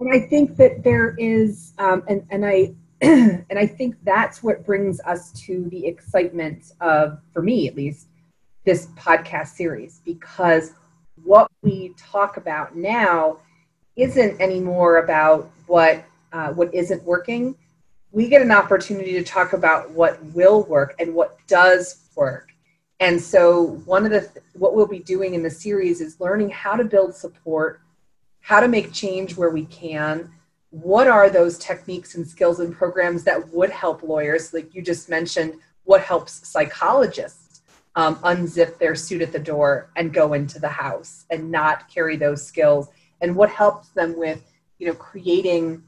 And 0.00 0.12
I 0.12 0.26
think 0.26 0.56
that 0.56 0.82
there 0.82 1.14
is, 1.18 1.72
um, 1.78 2.02
and, 2.08 2.26
and 2.30 2.44
I 2.44 2.74
and 3.04 3.58
I 3.58 3.66
think 3.66 3.96
that's 4.04 4.42
what 4.42 4.64
brings 4.64 5.00
us 5.00 5.30
to 5.42 5.68
the 5.70 5.86
excitement 5.86 6.72
of, 6.80 7.18
for 7.32 7.42
me 7.42 7.68
at 7.68 7.76
least, 7.76 8.06
this 8.64 8.86
podcast 8.96 9.48
series 9.48 10.00
because 10.06 10.72
what 11.22 11.50
we 11.62 11.92
talk 11.98 12.38
about 12.38 12.76
now 12.76 13.38
isn't 13.96 14.40
anymore 14.40 14.98
about 14.98 15.50
what 15.66 16.04
uh, 16.32 16.48
what 16.52 16.72
isn't 16.74 17.02
working. 17.04 17.54
We 18.14 18.28
get 18.28 18.42
an 18.42 18.52
opportunity 18.52 19.14
to 19.14 19.24
talk 19.24 19.54
about 19.54 19.90
what 19.90 20.24
will 20.26 20.62
work 20.62 20.94
and 21.00 21.12
what 21.12 21.36
does 21.48 22.04
work. 22.14 22.52
And 23.00 23.20
so, 23.20 23.82
one 23.86 24.04
of 24.04 24.12
the 24.12 24.20
th- 24.20 24.44
what 24.52 24.76
we'll 24.76 24.86
be 24.86 25.00
doing 25.00 25.34
in 25.34 25.42
the 25.42 25.50
series 25.50 26.00
is 26.00 26.20
learning 26.20 26.50
how 26.50 26.76
to 26.76 26.84
build 26.84 27.16
support, 27.16 27.80
how 28.40 28.60
to 28.60 28.68
make 28.68 28.92
change 28.92 29.36
where 29.36 29.50
we 29.50 29.64
can, 29.64 30.30
what 30.70 31.08
are 31.08 31.28
those 31.28 31.58
techniques 31.58 32.14
and 32.14 32.24
skills 32.24 32.60
and 32.60 32.72
programs 32.72 33.24
that 33.24 33.52
would 33.52 33.70
help 33.70 34.04
lawyers? 34.04 34.54
Like 34.54 34.72
you 34.76 34.80
just 34.80 35.08
mentioned 35.08 35.54
what 35.82 36.00
helps 36.00 36.46
psychologists 36.46 37.62
um, 37.96 38.14
unzip 38.18 38.78
their 38.78 38.94
suit 38.94 39.22
at 39.22 39.32
the 39.32 39.40
door 39.40 39.90
and 39.96 40.14
go 40.14 40.34
into 40.34 40.60
the 40.60 40.68
house 40.68 41.26
and 41.30 41.50
not 41.50 41.88
carry 41.88 42.16
those 42.16 42.46
skills? 42.46 42.90
And 43.20 43.34
what 43.34 43.50
helps 43.50 43.88
them 43.88 44.16
with 44.16 44.40
you 44.78 44.86
know 44.86 44.94
creating 44.94 45.82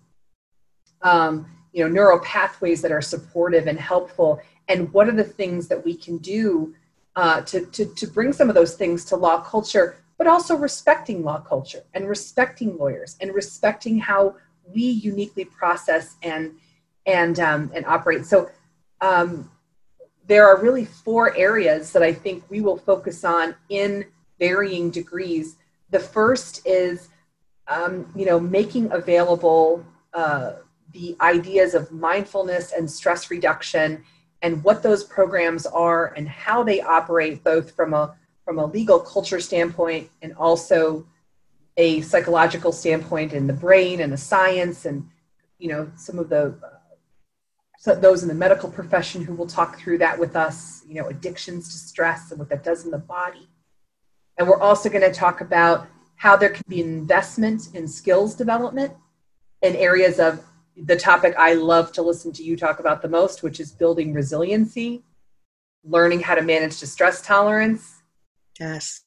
um, 1.03 1.47
you 1.77 1.85
know 1.85 1.91
neural 1.91 2.19
pathways 2.21 2.81
that 2.83 2.91
are 2.91 3.03
supportive 3.03 3.67
and 3.67 3.79
helpful 3.79 4.41
and 4.69 4.93
what 4.93 5.09
are 5.09 5.13
the 5.13 5.23
things 5.23 5.69
that 5.69 5.85
we 5.85 5.95
can 5.95 6.19
do 6.19 6.75
uh, 7.15 7.41
to, 7.43 7.65
to, 7.67 7.87
to 7.95 8.07
bring 8.07 8.33
some 8.33 8.49
of 8.49 8.55
those 8.55 8.75
things 8.75 9.05
to 9.05 9.17
law 9.17 9.41
culture 9.41 9.97
but 10.19 10.27
also 10.27 10.57
respecting 10.57 11.23
law 11.23 11.39
culture 11.41 11.83
and 11.95 12.09
respecting 12.09 12.77
lawyers 12.79 13.17
and 13.21 13.35
respecting 13.35 13.99
how 13.99 14.35
we 14.75 14.83
uniquely 14.83 15.45
process 15.45 16.17
and 16.23 16.53
and 17.07 17.39
um, 17.39 17.71
and 17.75 17.85
operate. 17.87 18.27
So 18.27 18.51
um, 19.01 19.51
there 20.27 20.47
are 20.49 20.61
really 20.61 20.85
four 20.85 21.37
areas 21.37 21.93
that 21.93 22.03
i 22.03 22.13
think 22.13 22.43
we 22.49 22.61
will 22.61 22.77
focus 22.77 23.25
on 23.25 23.55
in 23.69 24.07
varying 24.39 24.91
degrees. 24.91 25.57
The 25.91 26.01
first 26.01 26.67
is 26.67 27.09
um, 27.69 28.11
you 28.17 28.27
know 28.27 28.41
making 28.41 28.93
available 28.93 29.85
uh, 30.15 30.55
the 30.93 31.17
ideas 31.21 31.75
of 31.75 31.91
mindfulness 31.93 32.73
and 32.73 32.91
stress 32.91 33.31
reduction 33.31 34.03
and 34.43 34.63
what 34.63 34.83
those 34.83 35.05
programs 35.05 35.67
are 35.67 36.13
and 36.15 36.29
how 36.29 36.63
they 36.63 36.81
operate 36.81 37.43
both 37.43 37.73
from 37.73 37.95
a 37.95 38.15
from 38.45 38.59
a 38.59 38.67
legal 38.67 39.01
culture 39.01 39.41
standpoint 39.41 40.09
and 40.23 40.33
also 40.35 41.05
a 41.77 42.01
psychological 42.03 42.73
standpoint 42.73 43.33
in 43.33 43.47
the 43.47 43.53
brain 43.53 44.01
and 44.01 44.13
the 44.13 44.17
science 44.17 44.85
and 44.85 45.09
you 45.59 45.69
know 45.69 45.91
some 45.97 46.19
of 46.19 46.29
the 46.29 46.55
so 47.79 47.95
those 47.95 48.23
in 48.23 48.29
the 48.29 48.35
medical 48.35 48.71
profession 48.71 49.25
who 49.25 49.35
will 49.35 49.47
talk 49.47 49.79
through 49.79 49.99
that 49.99 50.19
with 50.19 50.37
us 50.37 50.83
you 50.87 50.95
know 50.95 51.09
addictions 51.09 51.69
to 51.73 51.79
stress 51.79 52.31
and 52.31 52.39
what 52.39 52.49
that 52.49 52.65
does 52.65 52.85
in 52.85 52.91
the 52.91 52.99
body. 52.99 53.49
And 54.39 54.47
we're 54.47 54.61
also 54.61 54.89
going 54.89 55.03
to 55.03 55.13
talk 55.13 55.41
about 55.41 55.89
how 56.17 56.37
there 56.37 56.51
can 56.51 56.65
be 56.69 56.81
investment 56.81 57.75
in 57.75 57.89
skills 57.89 58.35
development 58.35 58.93
in 59.63 59.75
areas 59.77 60.19
of 60.19 60.45
the 60.77 60.97
topic 60.97 61.35
I 61.39 61.55
love 61.55 61.93
to 61.93 62.03
listen 62.03 62.33
to 62.33 62.43
you 62.43 62.57
talk 62.57 62.81
about 62.81 63.03
the 63.03 63.09
most, 63.09 63.43
which 63.43 63.61
is 63.61 63.73
building 63.73 64.13
resiliency, 64.13 65.03
learning 65.85 66.21
how 66.21 66.35
to 66.35 66.43
manage 66.43 66.79
distress 66.79 67.23
tolerance. 67.23 68.03
Yes. 68.61 69.03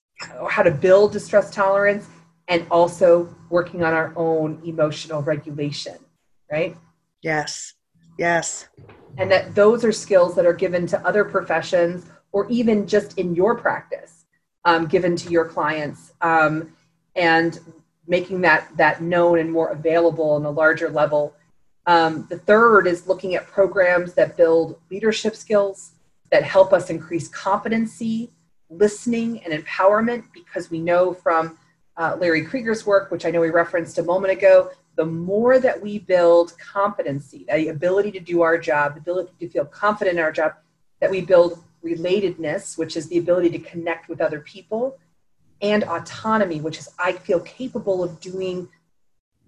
How 0.49 0.63
to 0.63 0.71
build 0.71 1.11
distress 1.11 1.51
tolerance 1.51 2.07
and 2.47 2.65
also 2.71 3.33
working 3.49 3.83
on 3.83 3.93
our 3.93 4.13
own 4.15 4.61
emotional 4.65 5.21
regulation, 5.21 5.95
right? 6.51 6.75
Yes. 7.21 7.73
Yes. 8.17 8.67
And 9.17 9.31
that 9.31 9.55
those 9.55 9.85
are 9.85 9.91
skills 9.91 10.35
that 10.35 10.45
are 10.45 10.53
given 10.53 10.87
to 10.87 11.07
other 11.07 11.23
professions 11.23 12.05
or 12.31 12.49
even 12.49 12.87
just 12.87 13.17
in 13.17 13.35
your 13.35 13.55
practice, 13.55 14.25
um, 14.65 14.87
given 14.87 15.15
to 15.15 15.29
your 15.29 15.45
clients. 15.45 16.13
Um, 16.21 16.73
and 17.15 17.59
making 18.07 18.41
that 18.41 18.67
that 18.75 19.01
known 19.01 19.39
and 19.39 19.51
more 19.51 19.69
available 19.69 20.31
on 20.31 20.45
a 20.45 20.49
larger 20.49 20.89
level 20.89 21.33
um, 21.85 22.27
the 22.29 22.37
third 22.37 22.87
is 22.87 23.07
looking 23.07 23.35
at 23.35 23.47
programs 23.47 24.13
that 24.13 24.37
build 24.37 24.79
leadership 24.91 25.35
skills 25.35 25.91
that 26.31 26.43
help 26.43 26.73
us 26.73 26.89
increase 26.89 27.27
competency, 27.27 28.31
listening, 28.69 29.43
and 29.43 29.53
empowerment 29.53 30.23
because 30.33 30.69
we 30.69 30.79
know 30.79 31.13
from 31.13 31.57
uh, 31.97 32.15
Larry 32.19 32.45
Krieger's 32.45 32.85
work, 32.85 33.11
which 33.11 33.25
I 33.25 33.31
know 33.31 33.41
we 33.41 33.49
referenced 33.49 33.97
a 33.97 34.03
moment 34.03 34.31
ago, 34.31 34.71
the 34.95 35.05
more 35.05 35.59
that 35.59 35.81
we 35.81 35.99
build 35.99 36.53
competency, 36.59 37.45
the 37.51 37.69
ability 37.69 38.11
to 38.11 38.19
do 38.19 38.41
our 38.41 38.57
job, 38.57 38.93
the 38.95 38.99
ability 38.99 39.31
to 39.39 39.49
feel 39.49 39.65
confident 39.65 40.17
in 40.17 40.23
our 40.23 40.31
job, 40.31 40.53
that 40.99 41.09
we 41.09 41.21
build 41.21 41.63
relatedness, 41.83 42.77
which 42.77 42.97
is 42.97 43.07
the 43.07 43.17
ability 43.17 43.49
to 43.49 43.59
connect 43.59 44.09
with 44.09 44.21
other 44.21 44.41
people, 44.41 44.97
and 45.61 45.83
autonomy, 45.85 46.61
which 46.61 46.77
is 46.79 46.89
I 46.99 47.13
feel 47.13 47.39
capable 47.41 48.03
of 48.03 48.19
doing, 48.19 48.69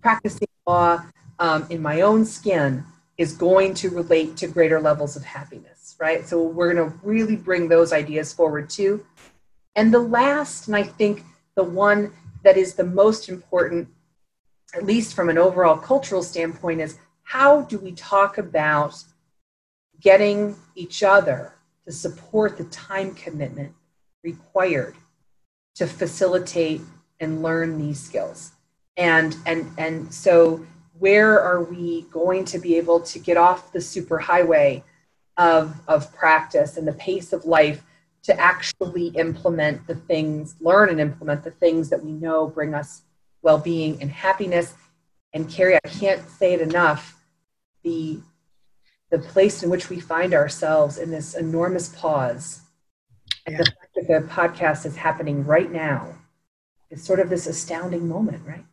practicing 0.02 0.48
law 0.66 1.04
um, 1.42 1.66
in 1.72 1.82
my 1.82 2.02
own 2.02 2.24
skin 2.24 2.86
is 3.18 3.34
going 3.34 3.74
to 3.74 3.90
relate 3.90 4.38
to 4.38 4.48
greater 4.48 4.80
levels 4.80 5.16
of 5.16 5.24
happiness, 5.24 5.96
right? 6.00 6.26
So 6.26 6.42
we're 6.44 6.72
going 6.74 6.90
to 6.90 6.98
really 7.04 7.36
bring 7.36 7.68
those 7.68 7.92
ideas 7.92 8.32
forward 8.32 8.70
too. 8.70 9.06
And 9.76 9.94
the 9.94 10.00
last, 10.00 10.68
and 10.68 10.76
I 10.76 10.84
think 10.84 11.24
the 11.56 11.64
one 11.64 12.14
that 12.44 12.58
is 12.58 12.76
the 12.76 12.84
most 12.84 13.28
important, 13.28 13.90
at 14.76 14.86
least 14.86 15.16
from 15.16 15.30
an 15.30 15.38
overall 15.38 15.78
cultural 15.78 16.22
standpoint, 16.22 16.80
is 16.80 17.00
how 17.24 17.62
do 17.64 17.80
we 17.80 17.92
talk 17.94 18.38
about 18.38 19.04
getting 20.00 20.56
each 20.76 21.02
other 21.02 21.56
to 21.86 21.92
support 21.92 22.58
the 22.58 22.66
time 22.66 23.16
commitment 23.16 23.74
required 24.24 24.96
to 25.76 25.88
facilitate 25.88 26.82
and 27.20 27.42
learn 27.42 27.80
these 27.80 28.00
skills 28.00 28.52
and 28.98 29.38
and 29.46 29.72
and 29.78 30.14
so 30.14 30.66
where 31.02 31.42
are 31.42 31.64
we 31.64 32.04
going 32.12 32.46
to 32.46 32.60
be 32.60 32.78
able 32.78 33.00
to 33.00 33.18
get 33.18 33.36
off 33.36 33.72
the 33.74 33.82
super 33.82 34.20
highway 34.20 34.84
of, 35.36 35.76
of 35.88 36.14
practice 36.14 36.78
and 36.78 36.88
the 36.88 36.94
pace 36.94 37.34
of 37.34 37.44
life 37.44 37.82
to 38.22 38.40
actually 38.40 39.08
implement 39.08 39.88
the 39.88 39.96
things, 39.96 40.56
learn 40.62 40.90
and 40.90 41.00
implement 41.00 41.44
the 41.44 41.50
things 41.50 41.90
that 41.90 42.06
we 42.06 42.12
know 42.12 42.48
bring 42.48 42.76
us 42.76 43.02
well 43.42 43.58
being 43.58 44.00
and 44.00 44.12
happiness. 44.12 44.76
And 45.34 45.50
Carrie, 45.50 45.80
I 45.84 45.88
can't 45.88 46.30
say 46.30 46.54
it 46.54 46.62
enough 46.62 47.20
the, 47.82 48.20
the 49.10 49.18
place 49.18 49.64
in 49.64 49.72
which 49.72 49.90
we 49.90 50.00
find 50.00 50.36
ourselves 50.36 51.00
in 51.00 51.10
this 51.10 51.34
enormous 51.34 51.90
pause. 51.90 52.62
And 53.48 53.54
yeah. 53.54 53.64
the 53.64 53.66
fact 53.66 53.96
that 53.96 54.08
the 54.08 54.28
podcast 54.28 54.86
is 54.86 54.98
happening 54.98 55.48
right 55.48 55.72
now 55.72 56.14
is 56.92 57.04
sort 57.04 57.20
of 57.20 57.32
this 57.32 57.48
astounding 57.48 58.08
moment, 58.08 58.46
right? 58.46 58.66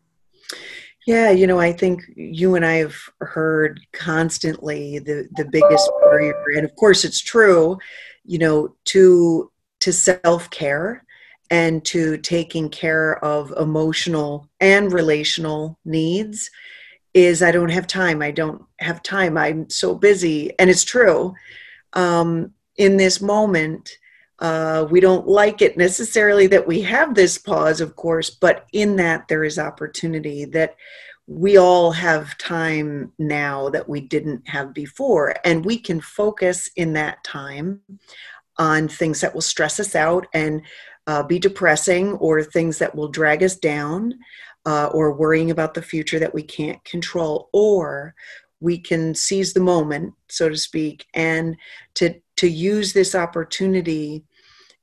Yeah, 1.09 1.31
you 1.31 1.47
know, 1.47 1.59
I 1.59 1.73
think 1.73 2.03
you 2.17 2.55
and 2.55 2.67
I 2.67 2.75
have 2.75 2.95
heard 3.23 3.81
constantly 3.95 4.99
the 4.99 5.27
the 5.39 5.47
biggest 5.47 5.91
barrier, 6.03 6.35
and 6.55 6.67
of 6.67 6.77
course 6.77 7.03
it's 7.03 7.19
true, 7.23 7.79
you 8.27 8.39
know, 8.39 8.77
to 8.93 9.51
to 9.81 9.91
self 9.91 10.51
care 10.51 11.07
and 11.51 11.83
to 11.87 12.19
taking 12.19 12.69
care 12.69 13.25
of 13.25 13.55
emotional 13.57 14.51
and 14.61 14.93
relational 14.93 15.79
needs 15.87 16.51
is 17.15 17.43
I 17.43 17.53
don't 17.53 17.71
have 17.71 17.87
time. 17.87 18.21
I 18.21 18.31
don't 18.31 18.63
have 18.81 19.03
time. 19.03 19.39
I'm 19.39 19.71
so 19.71 19.95
busy, 19.95 20.53
and 20.59 20.69
it's 20.69 20.85
true. 20.85 21.33
Um, 21.95 22.53
in 22.77 22.99
this 22.99 23.23
moment, 23.23 23.93
uh, 24.41 24.87
we 24.91 25.01
don't 25.01 25.27
like 25.27 25.63
it 25.63 25.77
necessarily 25.77 26.47
that 26.47 26.67
we 26.67 26.81
have 26.83 27.15
this 27.15 27.39
pause, 27.39 27.81
of 27.81 27.97
course, 27.97 28.31
but 28.31 28.67
in 28.73 28.97
that 28.97 29.27
there 29.29 29.45
is 29.45 29.59
opportunity 29.59 30.45
that 30.45 30.77
we 31.27 31.59
all 31.59 31.91
have 31.91 32.39
time 32.39 33.13
now 33.19 33.69
that 33.69 33.89
we 33.89 34.01
didn't 34.01 34.49
have 34.49 34.73
before. 34.73 35.35
And 35.45 35.65
we 35.65 35.79
can 35.79 36.01
focus 36.01 36.71
in 36.77 36.95
that 36.95 37.23
time 37.23 37.81
on 38.59 38.89
things 38.89 39.21
that 39.21 39.35
will 39.35 39.43
stress 39.43 39.79
us 39.79 39.95
out 39.95 40.27
and 40.33 40.63
uh, 41.07 41.23
be 41.23 41.39
depressing 41.39 42.13
or 42.15 42.43
things 42.43 42.79
that 42.79 42.95
will 42.95 43.09
drag 43.09 43.43
us 43.43 43.57
down 43.57 44.15
uh, 44.67 44.87
or 44.87 45.13
worrying 45.13 45.51
about 45.51 45.75
the 45.75 45.83
future 45.83 46.19
that 46.19 46.35
we 46.35 46.43
can't 46.43 46.83
control. 46.85 47.51
Or 47.53 48.15
we 48.61 48.79
can 48.79 49.15
seize 49.15 49.53
the 49.53 49.61
moment, 49.61 50.15
so 50.29 50.49
to 50.49 50.57
speak, 50.57 51.07
and 51.13 51.57
to, 51.95 52.15
to 52.37 52.49
use 52.49 52.93
this 52.93 53.15
opportunity 53.15 54.25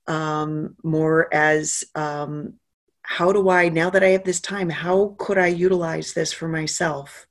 um, 0.08 0.76
more 0.84 1.34
as 1.34 1.84
um, 1.96 2.54
how 3.02 3.32
do 3.32 3.50
I, 3.50 3.70
now 3.70 3.90
that 3.90 4.04
I 4.04 4.10
have 4.10 4.24
this 4.24 4.40
time, 4.40 4.70
how 4.70 5.16
could 5.18 5.38
I 5.38 5.48
utilize 5.48 6.14
this 6.14 6.34
for 6.34 6.48
myself? 6.48 7.28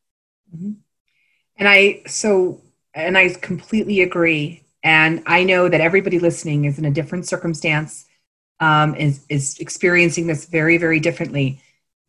Mm-hmm. 0.54 0.72
And 1.56 1.68
I, 1.68 2.02
so, 2.06 2.60
and 2.94 3.18
I 3.18 3.30
completely 3.34 4.02
agree. 4.02 4.64
And 4.82 5.22
I 5.26 5.44
know 5.44 5.68
that 5.68 5.80
everybody 5.80 6.18
listening 6.18 6.64
is 6.64 6.78
in 6.78 6.84
a 6.84 6.90
different 6.90 7.26
circumstance, 7.26 8.06
um, 8.60 8.94
is, 8.94 9.24
is 9.28 9.58
experiencing 9.58 10.26
this 10.26 10.46
very, 10.46 10.78
very 10.78 11.00
differently. 11.00 11.60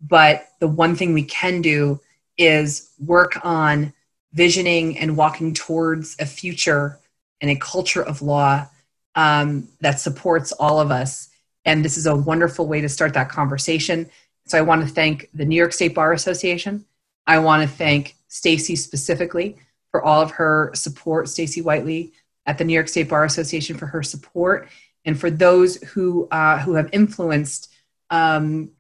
But 0.01 0.47
the 0.59 0.67
one 0.67 0.95
thing 0.95 1.13
we 1.13 1.23
can 1.23 1.61
do 1.61 1.99
is 2.37 2.91
work 2.99 3.43
on 3.43 3.93
visioning 4.33 4.97
and 4.97 5.17
walking 5.17 5.53
towards 5.53 6.15
a 6.19 6.25
future 6.25 6.99
and 7.41 7.49
a 7.49 7.55
culture 7.55 8.03
of 8.03 8.21
law 8.21 8.67
um, 9.15 9.67
that 9.81 9.99
supports 9.99 10.51
all 10.53 10.79
of 10.79 10.91
us. 10.91 11.29
And 11.65 11.83
this 11.83 11.97
is 11.97 12.05
a 12.05 12.15
wonderful 12.15 12.67
way 12.67 12.81
to 12.81 12.89
start 12.89 13.13
that 13.13 13.29
conversation. 13.29 14.09
So 14.45 14.57
I 14.57 14.61
want 14.61 14.81
to 14.81 14.87
thank 14.87 15.29
the 15.33 15.45
New 15.45 15.55
York 15.55 15.73
State 15.73 15.95
Bar 15.95 16.13
Association. 16.13 16.85
I 17.25 17.39
want 17.39 17.63
to 17.63 17.67
thank 17.67 18.15
Stacy 18.27 18.75
specifically 18.75 19.57
for 19.91 20.03
all 20.03 20.21
of 20.21 20.31
her 20.31 20.71
support, 20.75 21.29
Stacy 21.29 21.61
Whiteley 21.61 22.11
at 22.45 22.57
the 22.57 22.63
New 22.63 22.73
York 22.73 22.87
State 22.87 23.09
Bar 23.09 23.25
Association 23.25 23.77
for 23.77 23.87
her 23.87 24.03
support, 24.03 24.69
and 25.05 25.19
for 25.19 25.31
those 25.31 25.77
who 25.77 26.27
uh, 26.29 26.59
who 26.59 26.73
have 26.73 26.89
influenced, 26.93 27.73
um, 28.09 28.71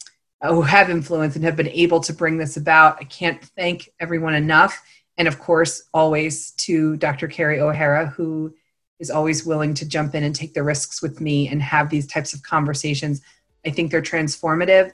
who 0.43 0.61
have 0.61 0.89
influenced 0.89 1.35
and 1.35 1.45
have 1.45 1.55
been 1.55 1.69
able 1.69 1.99
to 2.01 2.13
bring 2.13 2.37
this 2.37 2.57
about. 2.57 2.97
I 2.99 3.05
can't 3.05 3.41
thank 3.41 3.89
everyone 3.99 4.35
enough, 4.35 4.83
and 5.17 5.27
of 5.27 5.39
course, 5.39 5.83
always 5.93 6.51
to 6.51 6.97
Dr. 6.97 7.27
Carrie 7.27 7.61
O'Hara, 7.61 8.07
who 8.07 8.53
is 8.99 9.09
always 9.09 9.45
willing 9.45 9.73
to 9.73 9.87
jump 9.87 10.15
in 10.15 10.23
and 10.23 10.33
take 10.33 10.53
the 10.53 10.63
risks 10.63 11.01
with 11.01 11.19
me 11.19 11.47
and 11.49 11.61
have 11.61 11.89
these 11.89 12.07
types 12.07 12.33
of 12.33 12.41
conversations. 12.43 13.21
I 13.65 13.69
think 13.69 13.91
they're 13.91 14.01
transformative 14.01 14.91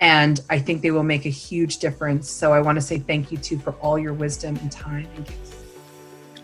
and 0.00 0.40
I 0.50 0.58
think 0.58 0.82
they 0.82 0.90
will 0.90 1.04
make 1.04 1.24
a 1.24 1.30
huge 1.30 1.78
difference. 1.78 2.28
So 2.28 2.52
I 2.52 2.60
want 2.60 2.76
to 2.76 2.82
say 2.82 2.98
thank 2.98 3.30
you 3.30 3.38
too 3.38 3.58
for 3.58 3.72
all 3.74 3.98
your 3.98 4.12
wisdom 4.12 4.56
and 4.56 4.70
time 4.70 5.08
and 5.14 5.26
gifts. 5.26 5.54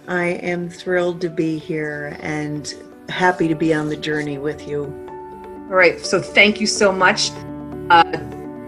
I 0.08 0.24
am 0.24 0.68
thrilled 0.68 1.20
to 1.22 1.28
be 1.28 1.58
here 1.58 2.16
and 2.20 2.72
happy 3.08 3.48
to 3.48 3.54
be 3.54 3.74
on 3.74 3.88
the 3.88 3.96
journey 3.96 4.38
with 4.38 4.68
you. 4.68 4.84
All 5.68 5.76
right. 5.76 6.04
So 6.04 6.20
thank 6.20 6.60
you 6.60 6.66
so 6.66 6.92
much. 6.92 7.30
Uh, 7.90 8.04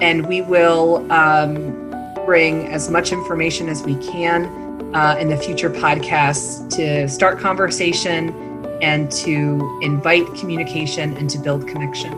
and 0.00 0.26
we 0.26 0.42
will 0.42 1.10
um, 1.12 1.90
bring 2.26 2.66
as 2.68 2.90
much 2.90 3.12
information 3.12 3.68
as 3.68 3.82
we 3.82 3.94
can 3.96 4.61
uh, 4.94 5.16
in 5.18 5.28
the 5.28 5.36
future 5.36 5.70
podcasts 5.70 6.68
to 6.76 7.08
start 7.08 7.38
conversation 7.38 8.34
and 8.82 9.10
to 9.12 9.78
invite 9.82 10.26
communication 10.34 11.16
and 11.16 11.30
to 11.30 11.38
build 11.38 11.66
connection. 11.68 12.12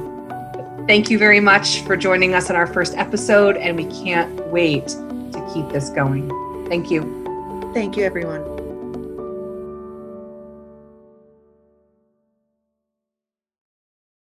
Thank 0.86 1.10
you 1.10 1.18
very 1.18 1.40
much 1.40 1.80
for 1.82 1.96
joining 1.96 2.34
us 2.34 2.50
on 2.50 2.56
our 2.56 2.66
first 2.66 2.94
episode, 2.96 3.56
and 3.56 3.76
we 3.76 3.86
can't 3.86 4.46
wait 4.48 4.88
to 4.88 5.50
keep 5.54 5.68
this 5.70 5.88
going. 5.90 6.28
Thank 6.68 6.90
you. 6.90 7.70
Thank 7.72 7.96
you, 7.96 8.04
everyone. 8.04 8.53